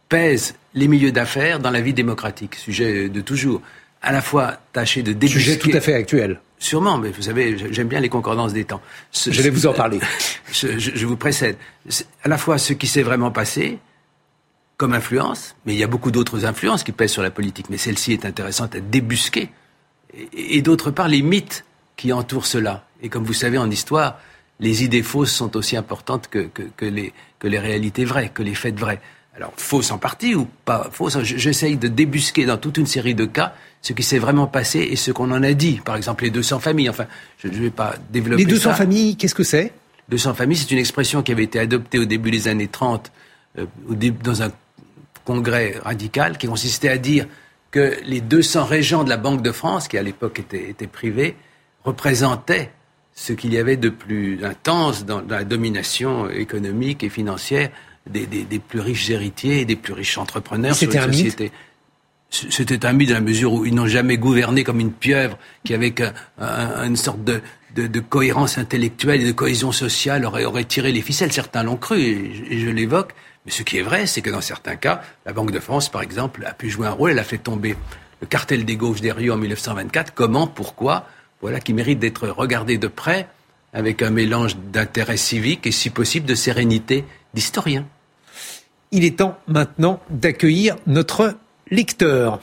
pèsent 0.09 0.55
les 0.75 0.89
milieux 0.89 1.13
d'affaires 1.13 1.59
dans 1.59 1.71
la 1.71 1.81
vie 1.81 1.95
démocratique, 1.95 2.55
sujet 2.55 3.09
de 3.09 3.21
toujours. 3.21 3.63
À 4.01 4.13
la 4.13 4.23
fois 4.23 4.59
tâcher 4.73 5.03
de 5.03 5.13
débusquer... 5.13 5.41
Sujet 5.41 5.59
tout 5.59 5.71
à 5.73 5.81
fait 5.81 5.95
actuel. 5.95 6.41
Sûrement, 6.61 6.99
mais 6.99 7.11
vous 7.11 7.23
savez, 7.23 7.57
j'aime 7.73 7.89
bien 7.89 8.01
les 8.01 8.09
concordances 8.09 8.53
des 8.53 8.65
temps. 8.65 8.81
je 9.13 9.43
vais 9.43 9.51
vous 9.51 9.67
en 9.67 9.73
parler. 9.73 10.01
Je, 10.53 11.07
vous 11.07 11.17
précède. 11.17 11.57
À 12.25 12.29
la 12.29 12.39
fois 12.39 12.59
ce 12.59 12.73
qui 12.73 12.87
s'est 12.87 13.03
vraiment 13.03 13.31
passé 13.31 13.79
comme 14.77 14.95
influence, 14.95 15.57
mais 15.67 15.75
il 15.75 15.79
y 15.79 15.85
a 15.85 15.89
beaucoup 15.89 16.11
d'autres 16.11 16.47
influences 16.47 16.85
qui 16.85 16.93
pèsent 16.93 17.13
sur 17.13 17.23
la 17.23 17.31
politique, 17.31 17.69
mais 17.69 17.77
celle-ci 17.77 18.13
est 18.13 18.25
intéressante 18.25 18.75
à 18.75 18.81
débusquer. 18.81 19.51
Et, 20.33 20.63
d'autre 20.63 20.91
part, 20.91 21.09
les 21.09 21.23
mythes 21.23 21.65
qui 21.97 22.13
entourent 22.13 22.47
cela. 22.47 22.87
Et 23.03 23.09
comme 23.09 23.25
vous 23.25 23.35
savez, 23.35 23.59
en 23.59 23.71
histoire, 23.71 24.19
les 24.59 24.85
idées 24.85 25.03
fausses 25.03 25.33
sont 25.33 25.57
aussi 25.57 25.77
importantes 25.77 26.29
que, 26.29 26.49
que, 26.77 26.85
les, 26.85 27.13
que 27.39 27.47
les 27.47 27.59
réalités 27.59 28.05
vraies, 28.05 28.31
que 28.33 28.43
les 28.43 28.55
faits 28.55 28.79
vrais 28.79 29.01
alors 29.39 29.53
fausse 29.57 29.93
en 29.93 29.99
partie 29.99 30.35
ou 30.35 30.49
pas 30.65 30.89
fausse, 30.93 31.19
j'essaye 31.23 31.77
de 31.77 31.87
débusquer 31.89 32.45
dans 32.45 32.57
toute 32.57 32.77
une 32.77 32.87
série 32.87 33.15
de 33.15 33.25
cas 33.25 33.55
ce 33.83 33.93
qui 33.93 34.03
s'est 34.03 34.19
vraiment 34.19 34.49
passé 34.49 34.81
et 34.81 34.97
ce 34.97 35.13
qu'on 35.13 35.31
en 35.31 35.43
a 35.45 35.53
dit. 35.53 35.81
Par 35.85 35.95
exemple, 35.95 36.25
les 36.25 36.31
200 36.31 36.59
familles. 36.59 36.91
Enfin, 36.91 37.07
je 37.39 37.49
ne 37.49 37.55
vais 37.55 37.71
pas 37.71 37.95
développer 38.11 38.45
Les 38.45 38.51
200 38.51 38.75
familles, 38.75 39.17
qu'est-ce 39.17 39.37
que 39.37 39.45
c'est? 39.45 39.73
200 40.09 40.35
familles, 40.35 40.57
c'est 40.57 40.71
une 40.73 40.79
expression 40.79 41.23
qui 41.23 41.31
avait 41.31 41.45
été 41.45 41.61
adoptée 41.61 41.99
au 41.99 42.05
début 42.05 42.33
des 42.33 42.49
années 42.49 42.67
30 42.67 43.13
euh, 43.59 43.67
dans 44.23 44.43
un 44.43 44.51
congrès 45.25 45.77
radical 45.85 46.39
qui 46.39 46.49
consistait 46.49 46.89
à 46.89 46.99
dire 46.99 47.27
que 47.71 47.95
les 48.05 48.21
200 48.21 48.65
régents 48.65 49.05
de 49.05 49.11
la 49.11 49.19
Banque 49.19 49.43
de 49.43 49.53
France, 49.53 49.87
qui 49.87 49.99
à 49.99 50.03
l'époque 50.03 50.41
étaient, 50.41 50.71
étaient 50.71 50.87
privés, 50.87 51.37
représentaient 51.85 52.71
ce 53.15 53.33
qu'il 53.33 53.53
y 53.53 53.59
avait 53.59 53.77
de 53.77 53.91
plus 53.91 54.45
intense 54.45 55.05
dans 55.05 55.21
la 55.29 55.45
domination 55.45 56.29
économique 56.31 57.05
et 57.05 57.11
financière 57.11 57.71
des, 58.09 58.59
plus 58.59 58.81
riches 58.81 59.11
héritiers 59.11 59.61
et 59.61 59.65
des 59.65 59.77
plus 59.77 59.93
riches 59.93 60.19
entrepreneurs 60.19 60.75
sur 60.75 60.93
une 60.93 61.13
société. 61.13 61.53
C'était 62.31 62.85
un 62.85 62.93
mythe 62.93 63.09
dans 63.09 63.15
la 63.15 63.21
mesure 63.23 63.55
où 63.55 63.65
ils 63.65 63.75
n'ont 63.75 63.87
jamais 63.87 64.19
gouverné 64.19 64.63
comme 64.63 64.81
une 64.81 64.93
pieuvre 64.93 65.39
qui, 65.65 65.73
avec 65.73 66.03
une 66.39 66.97
sorte 66.97 67.25
de, 67.25 67.41
de, 67.75 68.01
cohérence 68.01 68.59
intellectuelle 68.59 69.23
et 69.23 69.27
de 69.27 69.33
cohésion 69.33 69.73
sociale, 69.73 70.25
aurait, 70.25 70.45
aurait 70.45 70.65
tiré 70.65 70.93
les 70.93 71.01
ficelles. 71.01 71.33
Certains 71.33 71.63
l'ont 71.63 71.77
cru, 71.77 72.01
et 72.01 72.59
je, 72.59 72.69
l'évoque. 72.69 73.15
Mais 73.47 73.53
ce 73.53 73.63
qui 73.63 73.79
est 73.79 73.83
vrai, 73.83 74.07
c'est 74.07 74.21
que 74.21 74.31
dans 74.31 74.41
certains 74.41 74.77
cas, 74.77 75.03
la 75.25 75.33
Banque 75.33 75.53
de 75.53 75.61
France, 75.61 75.89
par 75.89 76.03
exemple, 76.03 76.45
a 76.45 76.53
pu 76.53 76.69
jouer 76.69 76.87
un 76.87 76.93
rôle. 76.93 77.13
Elle 77.13 77.19
a 77.19 77.25
fait 77.25 77.39
tomber 77.39 77.77
le 78.21 78.27
cartel 78.27 78.65
des 78.65 78.77
gauches 78.77 79.01
des 79.01 79.13
Rio 79.13 79.35
en 79.35 79.39
1924. 79.39 80.13
Comment? 80.15 80.47
Pourquoi? 80.47 81.07
Voilà 81.41 81.61
qui 81.61 81.73
mérite 81.73 81.99
d'être 81.99 82.29
regardé 82.29 82.79
de 82.79 82.89
près 82.89 83.29
avec 83.73 84.03
un 84.03 84.11
mélange 84.11 84.57
d'intérêt 84.57 85.17
civique 85.17 85.67
et, 85.67 85.73
si 85.73 85.91
possible, 85.91 86.27
de 86.27 86.35
sérénité 86.35 87.05
d'historien 87.33 87.87
il 88.91 89.05
est 89.05 89.19
temps 89.19 89.37
maintenant 89.47 90.01
d'accueillir 90.09 90.77
notre 90.87 91.37
lecteur. 91.71 92.41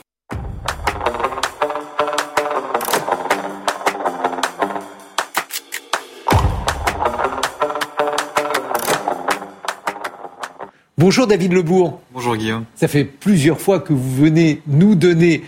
Bonjour 10.99 11.25
David 11.25 11.51
Lebourg. 11.51 11.99
Bonjour 12.13 12.37
Guillaume. 12.37 12.65
Ça 12.75 12.87
fait 12.87 13.05
plusieurs 13.05 13.59
fois 13.59 13.79
que 13.79 13.93
vous 13.93 14.15
venez 14.15 14.61
nous 14.67 14.93
donner 14.93 15.43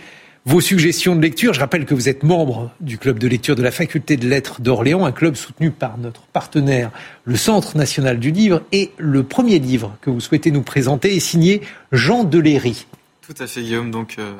vos 0.48 0.62
suggestions 0.62 1.14
de 1.14 1.20
lecture. 1.20 1.52
Je 1.52 1.60
rappelle 1.60 1.84
que 1.84 1.92
vous 1.92 2.08
êtes 2.08 2.22
membre 2.22 2.70
du 2.80 2.96
club 2.96 3.18
de 3.18 3.28
lecture 3.28 3.54
de 3.54 3.62
la 3.62 3.70
faculté 3.70 4.16
de 4.16 4.26
lettres 4.26 4.62
d'Orléans, 4.62 5.04
un 5.04 5.12
club 5.12 5.34
soutenu 5.34 5.70
par 5.70 5.98
notre 5.98 6.22
partenaire, 6.22 6.90
le 7.26 7.36
Centre 7.36 7.76
national 7.76 8.18
du 8.18 8.30
livre. 8.30 8.62
Et 8.72 8.90
le 8.96 9.24
premier 9.24 9.58
livre 9.58 9.94
que 10.00 10.08
vous 10.08 10.20
souhaitez 10.20 10.50
nous 10.50 10.62
présenter 10.62 11.14
est 11.14 11.20
signé 11.20 11.60
Jean 11.92 12.24
Deléry. 12.24 12.86
Tout 13.20 13.34
à 13.38 13.46
fait 13.46 13.60
Guillaume. 13.60 13.90
Donc, 13.90 14.16
euh, 14.18 14.32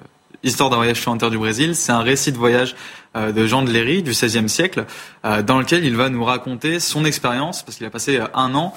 Histoire 0.42 0.71
d'un 0.71 0.77
voyage 0.77 0.99
sur 0.99 1.14
du 1.14 1.37
Brésil, 1.37 1.75
c'est 1.75 1.92
un 1.92 2.01
récit 2.01 2.33
de 2.33 2.38
voyage 2.38 2.75
euh, 3.14 3.31
de 3.33 3.44
Jean 3.44 3.62
Deléry 3.62 4.03
du 4.03 4.12
XVIe 4.12 4.49
siècle, 4.49 4.87
euh, 5.25 5.42
dans 5.42 5.59
lequel 5.59 5.85
il 5.85 5.94
va 5.94 6.09
nous 6.09 6.25
raconter 6.25 6.81
son 6.81 7.05
expérience, 7.05 7.62
parce 7.62 7.77
qu'il 7.77 7.85
a 7.85 7.90
passé 7.90 8.18
un 8.33 8.55
an 8.55 8.73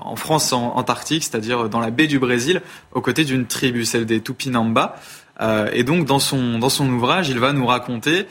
en 0.00 0.16
France 0.16 0.52
Antarctique, 0.54 1.22
c'est-à-dire 1.22 1.68
dans 1.68 1.78
la 1.78 1.90
baie 1.90 2.06
du 2.06 2.18
Brésil, 2.18 2.62
aux 2.92 3.02
côtés 3.02 3.24
d'une 3.24 3.46
tribu, 3.46 3.84
celle 3.84 4.06
des 4.06 4.20
Tupinamba. 4.20 4.96
Euh, 5.42 5.68
et 5.72 5.84
donc 5.84 6.06
dans 6.06 6.18
son 6.18 6.58
dans 6.58 6.68
son 6.68 6.88
ouvrage, 6.88 7.28
il 7.28 7.38
va 7.38 7.52
nous 7.52 7.66
raconter 7.66 8.26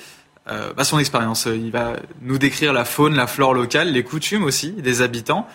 euh, 0.49 0.73
bah, 0.73 0.83
son 0.83 0.97
expérience. 0.97 1.45
Il 1.45 1.71
va 1.71 1.97
nous 2.21 2.37
décrire 2.37 2.73
la 2.73 2.85
faune, 2.85 3.15
la 3.15 3.27
flore 3.27 3.53
locale, 3.53 3.91
les 3.91 4.03
coutumes 4.03 4.43
aussi 4.43 4.71
des 4.71 5.01
habitants. 5.01 5.47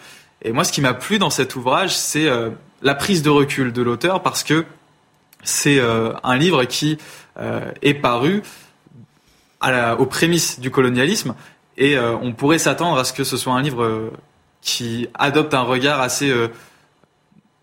Et 0.42 0.52
moi, 0.52 0.64
ce 0.64 0.72
qui 0.72 0.80
m'a 0.80 0.94
plu 0.94 1.18
dans 1.18 1.30
cet 1.30 1.56
ouvrage, 1.56 1.96
c'est 1.96 2.28
la 2.82 2.94
prise 2.94 3.22
de 3.22 3.30
recul 3.30 3.72
de 3.72 3.80
l'auteur, 3.80 4.22
parce 4.22 4.44
que 4.44 4.66
c'est 5.42 5.80
un 5.80 6.36
livre 6.36 6.64
qui 6.64 6.98
est 7.80 7.94
paru 7.94 8.42
à 9.62 9.70
la, 9.72 9.98
aux 9.98 10.04
prémices 10.04 10.60
du 10.60 10.70
colonialisme, 10.70 11.34
et 11.78 11.98
on 11.98 12.34
pourrait 12.34 12.58
s'attendre 12.58 12.98
à 12.98 13.04
ce 13.04 13.14
que 13.14 13.24
ce 13.24 13.38
soit 13.38 13.54
un 13.54 13.62
livre 13.62 14.12
qui 14.66 15.08
adopte 15.14 15.54
un 15.54 15.62
regard 15.62 16.00
assez 16.00 16.28
euh, 16.28 16.48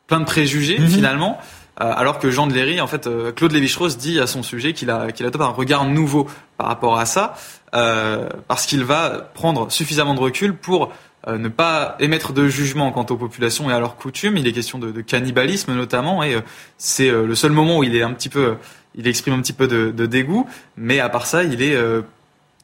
plein 0.07 0.21
de 0.21 0.25
préjugés 0.25 0.79
mhm. 0.79 0.87
finalement. 0.87 1.39
Euh, 1.81 1.91
alors 1.95 2.19
que 2.19 2.29
Jean 2.29 2.47
de 2.47 2.53
Léry, 2.53 2.81
en 2.81 2.87
fait, 2.87 3.07
euh, 3.07 3.31
Claude 3.31 3.51
Lévi-Strauss 3.51 3.97
dit 3.97 4.19
à 4.19 4.27
son 4.27 4.43
sujet 4.43 4.73
qu'il 4.73 4.95
qu'il 5.15 5.25
adopte 5.25 5.43
un 5.43 5.47
regard 5.47 5.85
nouveau 5.85 6.27
par 6.57 6.67
rapport 6.67 6.99
à 6.99 7.05
ça, 7.05 7.35
parce 7.71 8.67
qu'il 8.67 8.83
va 8.83 9.31
prendre 9.33 9.71
suffisamment 9.71 10.13
de 10.13 10.19
recul 10.19 10.55
pour 10.55 10.91
ne 11.27 11.47
pas 11.47 11.95
émettre 11.99 12.31
de 12.31 12.47
jugement 12.47 12.91
quant 12.91 13.05
aux 13.09 13.15
populations 13.15 13.71
et 13.71 13.73
à 13.73 13.79
leurs 13.79 13.95
coutumes. 13.95 14.37
Il 14.37 14.45
est 14.45 14.51
question 14.51 14.77
de, 14.77 15.01
cannibalisme 15.01 15.73
notamment, 15.73 16.23
et 16.23 16.37
c'est 16.77 17.09
le 17.09 17.33
seul 17.33 17.51
moment 17.51 17.79
où 17.79 17.83
il 17.83 17.95
est 17.95 18.03
un 18.03 18.13
petit 18.13 18.29
peu, 18.29 18.57
il 18.93 19.07
exprime 19.07 19.33
un 19.33 19.41
petit 19.41 19.53
peu 19.53 19.67
de 19.67 20.05
dégoût, 20.05 20.47
mais 20.77 20.99
à 20.99 21.09
part 21.09 21.25
ça, 21.25 21.43
il 21.43 21.63
est 21.63 21.75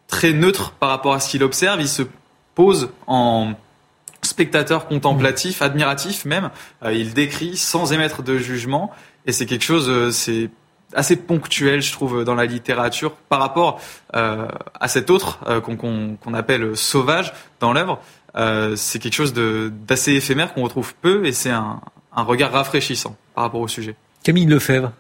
très 0.08 0.34
neutre 0.34 0.72
par 0.72 0.90
rapport 0.90 1.14
à 1.14 1.20
ce 1.20 1.30
qu'il 1.30 1.44
observe. 1.44 1.82
Il 1.82 1.90
se 1.90 2.04
pose 2.54 2.90
en 3.08 3.54
spectateur 4.30 4.88
contemplatif, 4.88 5.62
admiratif 5.62 6.26
même. 6.26 6.52
Euh, 6.84 6.94
il 6.94 7.14
décrit 7.14 7.58
sans 7.58 7.92
émettre 7.92 8.24
de 8.24 8.38
jugement, 8.38 8.92
et 9.26 9.32
c'est 9.32 9.46
quelque 9.46 9.64
chose, 9.64 9.90
euh, 9.90 10.12
c'est 10.12 10.50
assez 10.94 11.16
ponctuel, 11.16 11.82
je 11.82 11.92
trouve, 11.92 12.24
dans 12.24 12.36
la 12.36 12.46
littérature 12.46 13.14
par 13.14 13.40
rapport 13.40 13.80
euh, 14.16 14.48
à 14.80 14.88
cet 14.88 15.10
autre 15.12 15.40
qu'on 15.62 16.34
appelle 16.34 16.76
sauvage 16.76 17.32
dans 17.60 17.74
l'œuvre. 17.74 18.00
c'est 18.76 18.98
quelque 18.98 19.14
chose 19.14 19.34
d'assez 19.34 20.14
éphémère 20.14 20.54
qu'on 20.54 20.64
retrouve 20.64 20.96
peu, 20.96 21.28
et 21.28 21.32
c'est 21.32 21.52
un, 21.52 21.80
un 22.16 22.24
regard 22.24 22.52
rafraîchissant 22.52 23.16
par 23.36 23.44
rapport 23.44 23.62
au 23.62 23.68
sujet. 23.68 23.96
Camille 24.24 24.48
Lefebvre. 24.48 24.92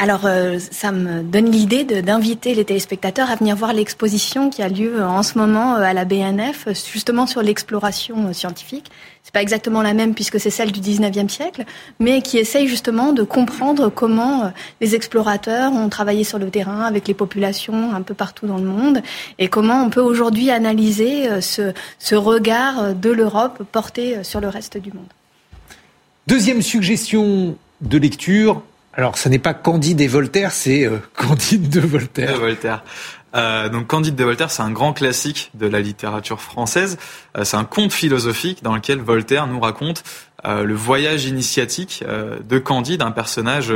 Alors, 0.00 0.26
euh, 0.26 0.60
ça 0.60 0.92
me 0.92 1.24
donne 1.24 1.50
l'idée 1.50 1.82
d'inviter 1.82 2.54
les 2.54 2.64
téléspectateurs 2.64 3.30
à 3.30 3.34
venir 3.34 3.56
voir 3.56 3.72
l'exposition 3.72 4.48
qui 4.48 4.62
a 4.62 4.68
lieu 4.68 5.02
en 5.02 5.24
ce 5.24 5.36
moment 5.36 5.74
euh, 5.74 5.80
à 5.80 5.92
la 5.92 6.04
BNF, 6.04 6.68
justement 6.88 7.26
sur 7.26 7.42
l'exploration 7.42 8.28
euh, 8.28 8.32
scientifique. 8.32 8.92
C'est 9.24 9.32
pas 9.32 9.42
exactement 9.42 9.82
la 9.82 9.94
même 9.94 10.14
puisque 10.14 10.38
c'est 10.38 10.50
celle 10.50 10.70
du 10.70 10.78
19e 10.78 11.28
siècle, 11.28 11.64
mais 11.98 12.22
qui 12.22 12.38
essaye 12.38 12.68
justement 12.68 13.12
de 13.12 13.24
comprendre 13.24 13.88
comment 13.88 14.52
les 14.80 14.94
explorateurs 14.94 15.72
ont 15.72 15.88
travaillé 15.88 16.22
sur 16.22 16.38
le 16.38 16.48
terrain 16.48 16.82
avec 16.82 17.08
les 17.08 17.14
populations 17.14 17.92
un 17.92 18.02
peu 18.02 18.14
partout 18.14 18.46
dans 18.46 18.56
le 18.56 18.64
monde 18.64 19.02
et 19.40 19.48
comment 19.48 19.82
on 19.82 19.90
peut 19.90 20.00
aujourd'hui 20.00 20.50
analyser 20.50 21.42
ce, 21.42 21.74
ce 21.98 22.14
regard 22.14 22.94
de 22.94 23.10
l'Europe 23.10 23.64
porté 23.70 24.24
sur 24.24 24.40
le 24.40 24.48
reste 24.48 24.78
du 24.78 24.92
monde. 24.92 25.08
Deuxième 26.26 26.62
suggestion 26.62 27.56
de 27.82 27.98
lecture, 27.98 28.62
alors, 28.98 29.16
ce 29.16 29.28
n'est 29.28 29.38
pas 29.38 29.54
Candide 29.54 30.00
et 30.00 30.08
Voltaire, 30.08 30.50
c'est 30.50 30.84
euh, 30.84 30.98
Candide 31.14 31.68
de 31.68 31.78
Voltaire. 31.78 32.32
De 32.32 32.38
Voltaire. 32.38 32.82
Euh, 33.36 33.68
donc 33.68 33.86
Candide 33.86 34.16
de 34.16 34.24
Voltaire, 34.24 34.50
c'est 34.50 34.62
un 34.62 34.72
grand 34.72 34.92
classique 34.92 35.52
de 35.54 35.68
la 35.68 35.80
littérature 35.80 36.40
française. 36.40 36.98
Euh, 37.36 37.44
c'est 37.44 37.56
un 37.56 37.64
conte 37.64 37.92
philosophique 37.92 38.64
dans 38.64 38.74
lequel 38.74 38.98
Voltaire 38.98 39.46
nous 39.46 39.60
raconte 39.60 40.02
le 40.44 40.74
voyage 40.74 41.24
initiatique 41.24 42.04
de 42.48 42.58
Candide, 42.60 43.02
un 43.02 43.10
personnage 43.10 43.74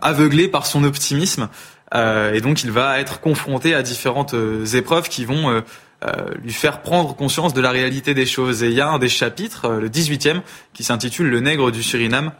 aveuglé 0.00 0.48
par 0.48 0.64
son 0.64 0.84
optimisme. 0.84 1.50
et 1.94 2.40
donc 2.40 2.64
il 2.64 2.70
va 2.70 2.98
être 2.98 3.20
confronté 3.20 3.74
à 3.74 3.82
différentes 3.82 4.34
épreuves 4.72 5.10
qui 5.10 5.26
vont 5.26 5.62
lui 6.42 6.52
faire 6.54 6.80
prendre 6.80 7.14
conscience 7.14 7.52
de 7.52 7.60
la 7.60 7.70
réalité 7.70 8.14
des 8.14 8.24
choses. 8.24 8.62
Et 8.62 8.68
il 8.68 8.72
y 8.72 8.80
a 8.80 8.88
un 8.88 8.98
des 8.98 9.10
chapitres, 9.10 9.68
le 9.68 9.90
18e, 9.90 10.40
qui 10.72 10.82
s'intitule 10.82 11.28
Le 11.28 11.40
nègre 11.40 11.70
du 11.70 11.82
Suriname, 11.82 12.32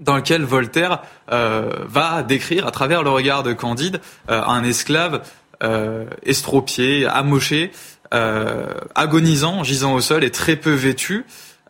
dans 0.00 0.16
lequel 0.16 0.42
Voltaire 0.42 1.02
euh, 1.32 1.70
va 1.86 2.22
décrire 2.22 2.66
à 2.66 2.70
travers 2.70 3.02
le 3.02 3.10
regard 3.10 3.42
de 3.42 3.52
Candide 3.52 4.00
euh, 4.30 4.42
un 4.42 4.64
esclave 4.64 5.22
euh, 5.62 6.06
estropié, 6.22 7.06
amoché, 7.06 7.72
euh, 8.14 8.66
agonisant, 8.94 9.64
gisant 9.64 9.94
au 9.94 10.00
sol 10.00 10.24
et 10.24 10.30
très 10.30 10.56
peu 10.56 10.72
vêtu. 10.72 11.24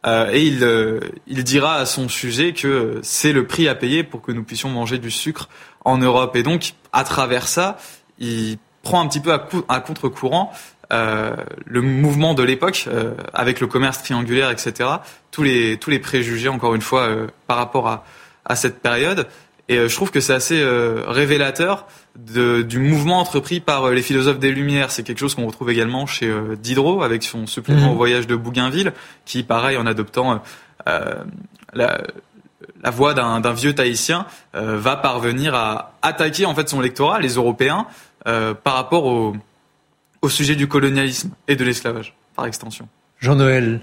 et 0.07 0.47
il, 0.47 0.65
il 1.27 1.43
dira 1.43 1.77
à 1.77 1.87
son 1.87 2.09
sujet 2.09 2.53
que 2.53 3.01
c'est 3.03 3.33
le 3.33 3.47
prix 3.47 3.67
à 3.69 3.75
payer 3.75 4.05
pour 4.05 4.23
que 4.23 4.31
nous 4.31 4.45
puissions 4.45 4.69
manger 4.69 4.99
du 4.99 5.11
sucre 5.11 5.49
en 5.85 5.99
Europe. 5.99 6.37
Et 6.37 6.43
donc, 6.43 6.75
à 6.93 7.03
travers 7.03 7.49
ça, 7.49 7.77
il 8.19 8.59
prend 8.83 9.01
un 9.01 9.09
petit 9.09 9.21
peu 9.21 9.33
à, 9.33 9.49
à 9.69 9.81
contre-courant 9.81 10.53
euh, 10.92 11.35
le 11.64 11.83
mouvement 11.83 12.35
de 12.35 12.44
l'époque, 12.44 12.85
euh, 12.88 13.14
avec 13.35 13.61
le 13.61 13.66
commerce 13.66 14.03
triangulaire, 14.03 14.51
etc. 14.51 14.88
Tous 15.33 15.42
les 15.42 15.79
tous 15.79 15.90
les 15.90 15.99
préjugés, 15.99 16.49
encore 16.49 16.75
une 16.75 16.83
fois, 16.83 17.03
euh, 17.03 17.27
par 17.49 17.57
rapport 17.57 17.88
à, 17.88 18.05
à 18.44 18.55
cette 18.55 18.81
période. 18.81 19.27
Et 19.68 19.88
je 19.88 19.94
trouve 19.96 20.12
que 20.12 20.20
c'est 20.20 20.33
assez 20.33 20.64
révélateur 21.09 21.88
de, 22.14 22.62
du 22.62 22.79
mouvement 22.79 23.18
entrepris 23.18 23.59
par 23.59 23.90
les 23.90 24.01
philosophes 24.01 24.38
des 24.38 24.53
Lumières. 24.53 24.92
C'est 24.92 25.03
quelque 25.03 25.18
chose 25.18 25.35
qu'on 25.35 25.44
retrouve 25.44 25.70
également 25.70 26.07
chez 26.07 26.33
Diderot, 26.62 27.03
avec 27.03 27.25
son 27.25 27.49
supplément 27.49 27.88
mmh. 27.88 27.90
au 27.90 27.96
voyage 27.96 28.29
de 28.29 28.37
Bougainville, 28.37 28.92
qui, 29.25 29.42
pareil, 29.42 29.77
en 29.77 29.85
adoptant 29.85 30.40
la, 30.87 32.01
la 32.81 32.90
voix 32.92 33.12
d'un 33.14 33.53
vieux 33.55 33.75
Tahitien, 33.75 34.27
va 34.55 34.94
parvenir 34.94 35.57
à 35.57 35.94
attaquer 36.01 36.46
en 36.46 36.55
fait 36.55 36.68
son 36.68 36.81
lectorat, 36.81 37.18
les 37.18 37.35
Européens, 37.35 37.88
par 38.22 38.75
rapport 38.75 39.07
au 39.07 39.35
au 40.27 40.29
sujet 40.29 40.57
du 40.57 40.67
colonialisme 40.67 41.31
et 41.47 41.55
de 41.55 41.65
l'esclavage, 41.65 42.17
par 42.35 42.47
extension. 42.47 42.89
Jean-Noël, 43.21 43.81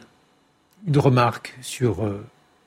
une 0.86 0.98
remarque 0.98 1.58
sur 1.62 2.04
euh, 2.04 2.22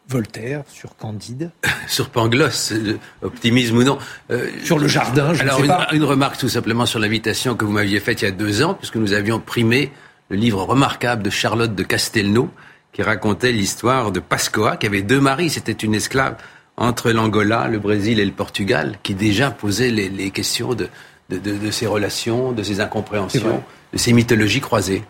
Voltaire, 0.08 0.64
sur 0.66 0.96
Candide 0.96 1.50
Sur 1.86 2.08
Pangloss, 2.08 2.72
euh, 2.72 2.98
optimisme 3.20 3.76
ou 3.76 3.84
non 3.84 3.98
euh, 4.30 4.48
Sur 4.64 4.78
le 4.78 4.88
jardin, 4.88 5.34
je 5.34 5.42
alors 5.42 5.58
ne 5.58 5.64
sais 5.64 5.68
pas. 5.68 5.88
une 5.92 6.04
remarque 6.04 6.38
tout 6.38 6.48
simplement 6.48 6.86
sur 6.86 6.98
l'invitation 6.98 7.54
que 7.54 7.66
vous 7.66 7.72
m'aviez 7.72 8.00
faite 8.00 8.22
il 8.22 8.24
y 8.24 8.28
a 8.28 8.30
deux 8.30 8.62
ans, 8.62 8.72
puisque 8.72 8.96
nous 8.96 9.12
avions 9.12 9.40
primé 9.40 9.92
le 10.30 10.36
livre 10.36 10.62
remarquable 10.62 11.22
de 11.22 11.30
Charlotte 11.30 11.74
de 11.74 11.82
Castelnau, 11.82 12.48
qui 12.94 13.02
racontait 13.02 13.52
l'histoire 13.52 14.10
de 14.10 14.20
Pascoa, 14.20 14.78
qui 14.78 14.86
avait 14.86 15.02
deux 15.02 15.20
maris, 15.20 15.50
c'était 15.50 15.72
une 15.72 15.94
esclave 15.94 16.36
entre 16.78 17.10
l'Angola, 17.10 17.68
le 17.68 17.78
Brésil 17.78 18.20
et 18.20 18.24
le 18.24 18.32
Portugal, 18.32 18.96
qui 19.02 19.14
déjà 19.14 19.50
posait 19.50 19.90
les 19.90 20.30
questions 20.30 20.72
de, 20.72 20.88
de, 21.30 21.70
ces 21.70 21.86
relations, 21.86 22.52
de 22.52 22.62
ces 22.62 22.80
incompréhensions, 22.80 23.62
de 23.92 23.98
ces 23.98 24.12
mythologies 24.12 24.60
croisées. 24.60 25.02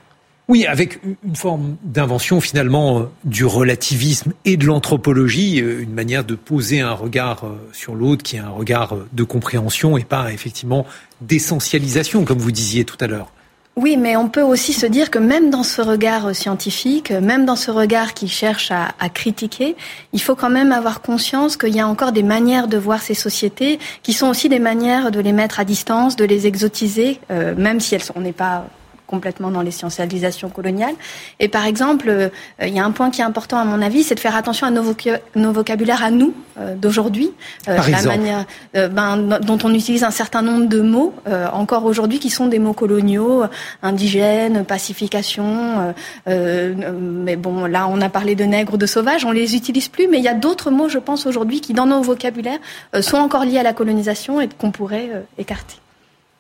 Oui, 0.49 0.65
avec 0.65 1.01
une 1.25 1.35
forme 1.35 1.77
d'invention 1.83 2.41
finalement 2.41 3.01
euh, 3.01 3.03
du 3.25 3.45
relativisme 3.45 4.33
et 4.45 4.57
de 4.57 4.65
l'anthropologie, 4.65 5.61
euh, 5.61 5.83
une 5.83 5.93
manière 5.93 6.25
de 6.25 6.37
poser 6.37 6.81
un 6.81 6.93
regard 6.93 7.45
euh, 7.45 7.57
sur 7.73 7.97
l'autre 7.97 8.23
qui 8.23 8.37
est 8.37 8.41
un 8.41 8.51
regard 8.51 8.95
de 9.13 9.25
compréhension 9.25 9.99
et 9.99 10.05
pas 10.05 10.33
effectivement 10.33 10.87
d'essentialisation, 11.21 12.25
comme 12.25 12.39
vous 12.39 12.53
disiez 12.53 12.85
tout 12.85 12.97
à 13.01 13.09
l'heure. 13.09 13.33
Oui, 13.79 13.99
mais 13.99 14.17
on 14.17 14.31
peut 14.31 14.43
aussi 14.43 14.73
se 14.73 14.87
dire 14.87 15.11
que 15.11 15.19
même 15.19 15.51
dans 15.51 15.63
ce 15.63 15.83
regard 15.83 16.35
scientifique, 16.35 17.11
même 17.11 17.45
dans 17.45 17.57
ce 17.57 17.71
regard 17.71 18.15
qui 18.15 18.27
cherche 18.27 18.71
à, 18.71 19.09
critiquer, 19.11 19.77
il 20.15 20.23
faut 20.23 20.35
quand 20.35 20.49
même 20.49 20.73
avoir 20.73 21.03
conscience 21.03 21.59
qu'il 21.59 21.77
y 21.77 21.81
a 21.81 21.87
encore 21.87 22.13
des 22.13 22.23
manières 22.23 22.69
de 22.69 22.79
voir 22.79 23.03
ces 23.03 23.13
sociétés 23.13 23.79
qui 24.03 24.15
sont 24.15 24.29
aussi 24.29 24.49
des 24.49 24.61
manières 24.61 25.11
de 25.11 25.21
les 25.21 25.33
mettre 25.33 25.61
à 25.61 25.67
distance, 25.67 26.17
de 26.17 26.25
les 26.25 26.47
exotiser, 26.47 27.21
euh, 27.31 27.55
même 27.55 27.79
si 27.79 27.95
elles 27.95 28.03
sont, 28.03 28.15
on 28.17 28.23
n'est 28.23 28.33
pas 28.33 28.65
complètement 29.07 29.51
dans 29.51 29.63
l'essentialisation 29.63 30.49
coloniale. 30.49 30.95
Et 31.41 31.49
par 31.49 31.65
exemple, 31.65 32.09
euh, 32.09 32.29
il 32.63 32.75
y 32.75 32.79
a 32.79 32.85
un 32.85 32.91
point 32.91 33.11
qui 33.11 33.21
est 33.21 33.25
important 33.25 33.59
à 33.59 33.65
mon 33.65 33.81
avis, 33.83 34.03
c'est 34.03 34.15
de 34.15 34.21
faire 34.21 34.37
attention 34.37 34.67
à 34.67 34.71
nos, 34.71 34.95
nos 35.35 35.53
vocabulaires 35.53 36.03
à 36.03 36.11
nous 36.11 36.35
euh, 36.59 36.75
d'aujourd'hui, 36.75 37.31
la 37.67 38.03
manière 38.03 38.45
ben, 38.75 39.39
dont 39.41 39.59
on 39.65 39.73
utilise 39.75 40.05
un 40.05 40.11
certain 40.11 40.43
nombre 40.43 40.67
de 40.67 40.81
mots 40.81 41.15
encore 41.53 41.85
aujourd'hui 41.85 42.19
qui 42.19 42.31
sont 42.31 42.47
des 42.47 42.59
mots 42.59 42.73
coloniaux, 42.73 43.45
indigènes, 43.83 44.65
pacification. 44.65 45.95
mais 46.27 47.37
bon, 47.37 47.67
là, 47.67 47.89
on 47.89 48.01
a 48.01 48.09
parlé 48.09 48.35
de 48.35 48.45
nègres, 48.45 48.79
de 48.79 48.87
sauvages, 48.87 49.25
on 49.25 49.33
les 49.33 49.57
utilise 49.57 49.89
plus, 49.89 50.09
mais 50.09 50.19
il 50.19 50.25
y 50.25 50.29
a 50.29 50.35
d'autres 50.35 50.71
mots, 50.71 50.89
je 50.89 50.99
pense 50.99 51.27
aujourd'hui, 51.27 51.61
qui 51.61 51.73
dans 51.73 51.87
nos 51.87 52.03
vocabulaires 52.03 52.59
sont 53.01 53.19
encore 53.19 53.45
liés 53.45 53.59
à 53.59 53.63
la 53.63 53.73
colonisation 53.73 54.41
et 54.41 54.49
qu'on 54.49 54.71
pourrait 54.71 55.11
écarter. 55.39 55.77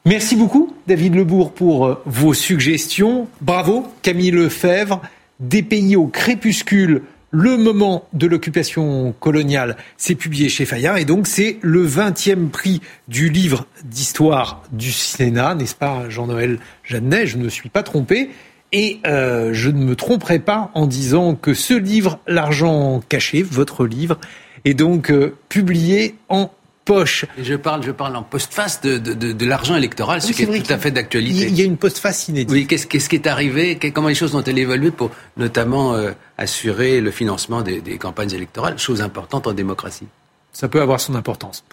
Merci 0.06 0.36
beaucoup, 0.36 0.72
David 0.86 1.16
Lebourg, 1.16 1.50
pour 1.50 1.84
euh, 1.84 2.00
vos 2.06 2.32
suggestions. 2.32 3.26
Bravo, 3.40 3.88
Camille 4.02 4.30
Lefebvre. 4.30 5.02
Des 5.40 5.64
pays 5.64 5.96
au 5.96 6.06
crépuscule, 6.06 7.02
le 7.32 7.56
moment 7.56 8.06
de 8.12 8.28
l'occupation 8.28 9.12
coloniale, 9.18 9.76
c'est 9.96 10.14
publié 10.14 10.48
chez 10.48 10.64
Fayard 10.64 10.96
et 10.96 11.04
donc 11.04 11.26
c'est 11.26 11.58
le 11.60 11.84
20e 11.84 12.50
prix 12.50 12.80
du 13.08 13.30
livre 13.30 13.66
d'histoire 13.84 14.62
du 14.70 14.92
Sénat, 14.92 15.56
n'est-ce 15.56 15.74
pas 15.74 16.08
Jean-Noël 16.08 16.60
Jeannet? 16.84 17.26
Je 17.26 17.36
ne 17.36 17.42
me 17.42 17.48
suis 17.48 17.68
pas 17.68 17.82
trompé. 17.82 18.30
Et 18.70 19.00
euh, 19.08 19.50
je 19.52 19.70
ne 19.70 19.84
me 19.84 19.96
tromperai 19.96 20.38
pas 20.38 20.70
en 20.74 20.86
disant 20.86 21.34
que 21.34 21.52
ce 21.52 21.74
livre, 21.74 22.20
L'argent 22.28 23.02
caché, 23.08 23.42
votre 23.42 23.84
livre, 23.84 24.18
est 24.64 24.74
donc 24.74 25.10
euh, 25.10 25.34
publié 25.48 26.14
en 26.28 26.52
poche. 26.86 27.26
je 27.36 27.54
parle, 27.54 27.82
je 27.82 27.90
parle 27.90 28.16
en 28.16 28.22
postface 28.22 28.80
de, 28.80 28.96
de, 28.96 29.12
de, 29.12 29.32
de 29.32 29.46
l'argent 29.46 29.76
électoral, 29.76 30.22
ce 30.22 30.32
qui 30.32 30.44
est 30.44 30.62
tout 30.62 30.72
à 30.72 30.78
fait 30.78 30.90
d'actualité. 30.92 31.48
Il 31.48 31.58
y 31.58 31.60
a 31.60 31.64
une 31.64 31.76
postface 31.76 32.28
inédite. 32.28 32.50
Oui, 32.50 32.66
qu'est-ce, 32.66 32.86
qu'est-ce 32.86 33.10
qui 33.10 33.16
est 33.16 33.26
arrivé? 33.26 33.78
Comment 33.92 34.08
les 34.08 34.14
choses 34.14 34.34
ont-elles 34.34 34.58
évolué 34.58 34.90
pour 34.90 35.10
notamment 35.36 35.94
euh, 35.94 36.12
assurer 36.38 37.02
le 37.02 37.10
financement 37.10 37.60
des, 37.60 37.82
des 37.82 37.98
campagnes 37.98 38.32
électorales, 38.32 38.78
chose 38.78 39.02
importante 39.02 39.46
en 39.46 39.52
démocratie 39.52 40.06
Ça 40.52 40.68
peut 40.68 40.80
avoir 40.80 41.00
son 41.00 41.14
importance. 41.16 41.64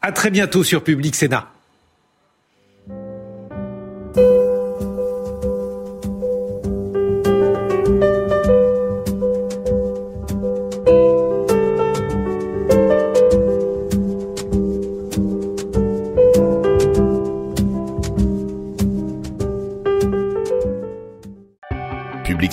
À 0.00 0.12
très 0.12 0.30
bientôt 0.30 0.62
sur 0.64 0.82
Public 0.82 1.14
Sénat. 1.14 1.50